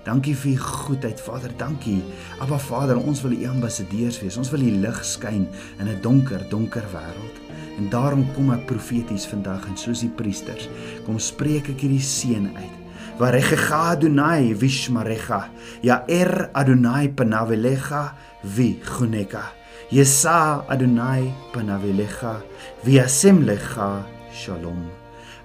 Dankie 0.03 0.33
vir 0.35 0.51
u 0.51 0.57
goedheid, 0.57 1.19
Vader. 1.21 1.51
Dankie. 1.57 1.99
Abba 2.41 2.57
Vader, 2.57 2.97
ons 2.97 3.21
wil 3.21 3.35
u 3.37 3.45
ambassadeurs 3.45 4.17
wees. 4.23 4.37
Ons 4.41 4.49
wil 4.49 4.63
u 4.65 4.71
lig 4.81 5.03
skyn 5.05 5.45
in 5.77 5.87
'n 5.87 6.01
donker, 6.01 6.41
donker 6.49 6.85
wêreld. 6.93 7.35
En 7.77 7.89
daarom 7.89 8.25
kom 8.33 8.51
ek 8.51 8.65
profeties 8.65 9.27
vandag 9.27 9.67
en 9.67 9.77
soos 9.77 9.99
die 9.99 10.09
priesters, 10.09 10.69
kom 11.05 11.19
spreek 11.19 11.69
ek 11.69 11.79
hierdie 11.79 12.01
seën 12.01 12.49
uit. 12.57 12.75
Varecha 13.19 13.91
Adonai 13.91 14.55
vishmarecha. 14.55 15.49
Ya 15.81 16.03
er 16.07 16.49
Adonai 16.53 17.09
panavelecha 17.09 18.15
vi 18.43 18.79
guneka. 18.83 19.43
Yesa 19.91 20.65
Adonai 20.67 21.31
panavelecha 21.53 22.41
vi 22.83 22.99
asemlecha 22.99 24.05
shalom. 24.33 24.89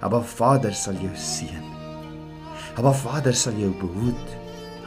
Abba 0.01 0.21
Vader 0.21 0.73
sal 0.73 0.95
jou 0.95 1.15
seën. 1.15 1.74
Abba 2.75 2.91
Vader 2.91 3.33
sal 3.33 3.53
jou 3.55 3.71
behoed. 3.79 4.27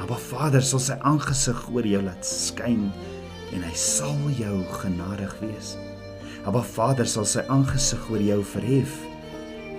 Abba 0.03 0.17
Vader 0.21 0.61
sal 0.63 0.81
sy 0.85 0.93
aangesig 1.09 1.57
oor 1.73 1.87
jou 1.89 2.03
laat 2.05 2.27
skyn 2.27 2.93
en 3.57 3.65
hy 3.65 3.73
sal 3.81 4.19
jou 4.37 4.61
genadig 4.83 5.33
wees. 5.41 5.71
Abba 6.45 6.61
Vader 6.75 7.09
sal 7.09 7.25
sy 7.25 7.41
aangesig 7.49 8.05
oor 8.13 8.21
jou 8.21 8.43
verhef 8.53 8.93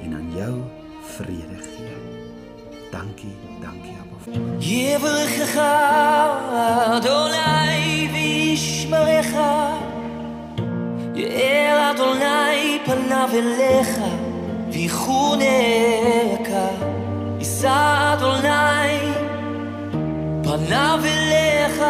en 0.01 0.17
aan 0.17 0.33
jou 0.33 0.55
vrede 1.13 1.61
gee. 1.67 1.97
Dankie, 2.89 3.37
dankie 3.61 3.93
Abba. 4.01 4.17
Ewige 4.57 5.69
Adonai 6.97 8.09
vishmerecha. 8.09 9.53
Ye'er 11.13 11.77
Adonai 11.93 12.81
panav 12.89 13.37
elecha 13.37 14.09
vichuneka. 14.73 16.65
יישא 17.39 18.13
אדוני 18.13 19.13
פניו 20.43 20.99
אליך 21.03 21.83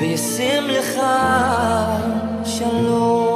וישם 0.00 0.64
לך 0.68 1.00
שלום 2.44 3.29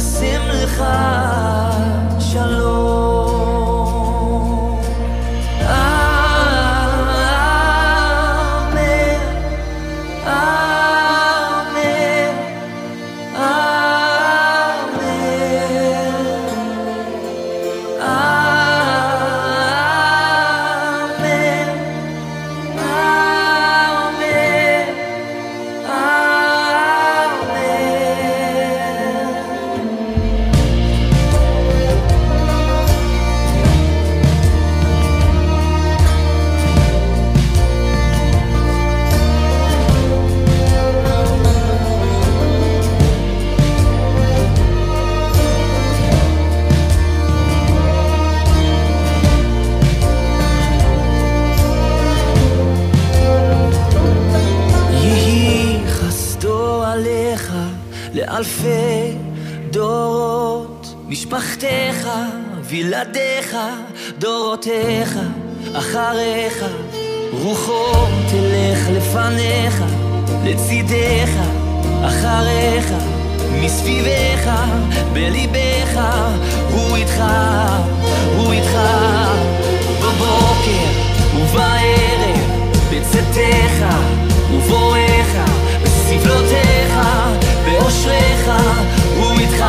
וישים 0.00 0.40
עליך 57.01 57.53
לאלפי 58.13 59.15
דורות. 59.71 60.95
משפחתך, 61.07 62.09
וילדיך, 62.63 63.57
דורותיך, 64.19 65.19
אחריך. 65.73 66.65
רוחו 67.31 68.05
תלך 68.29 68.89
לפניך, 68.91 69.83
לצידך, 70.45 71.29
אחריך, 72.05 72.93
מסביבך, 73.61 74.51
בליבך, 75.13 76.01
הוא 76.71 76.95
איתך, 76.95 77.23
הוא 78.37 78.51
איתך. 78.51 78.77
בבוקר 80.01 80.87
ובערב, 81.35 82.39
בצאתך 82.91 83.85
ובואך. 84.51 85.60
בסבלותיך, 86.17 86.93
באושריך, 87.65 88.51
הוא 89.17 89.39
איתך, 89.39 89.63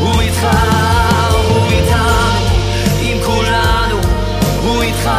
הוא 0.00 0.20
איתך, 0.20 0.46
הוא 1.48 1.70
איתנו, 1.70 2.46
עם 3.00 3.18
כולנו, 3.24 4.00
הוא 4.62 4.82
איתך. 4.82 5.10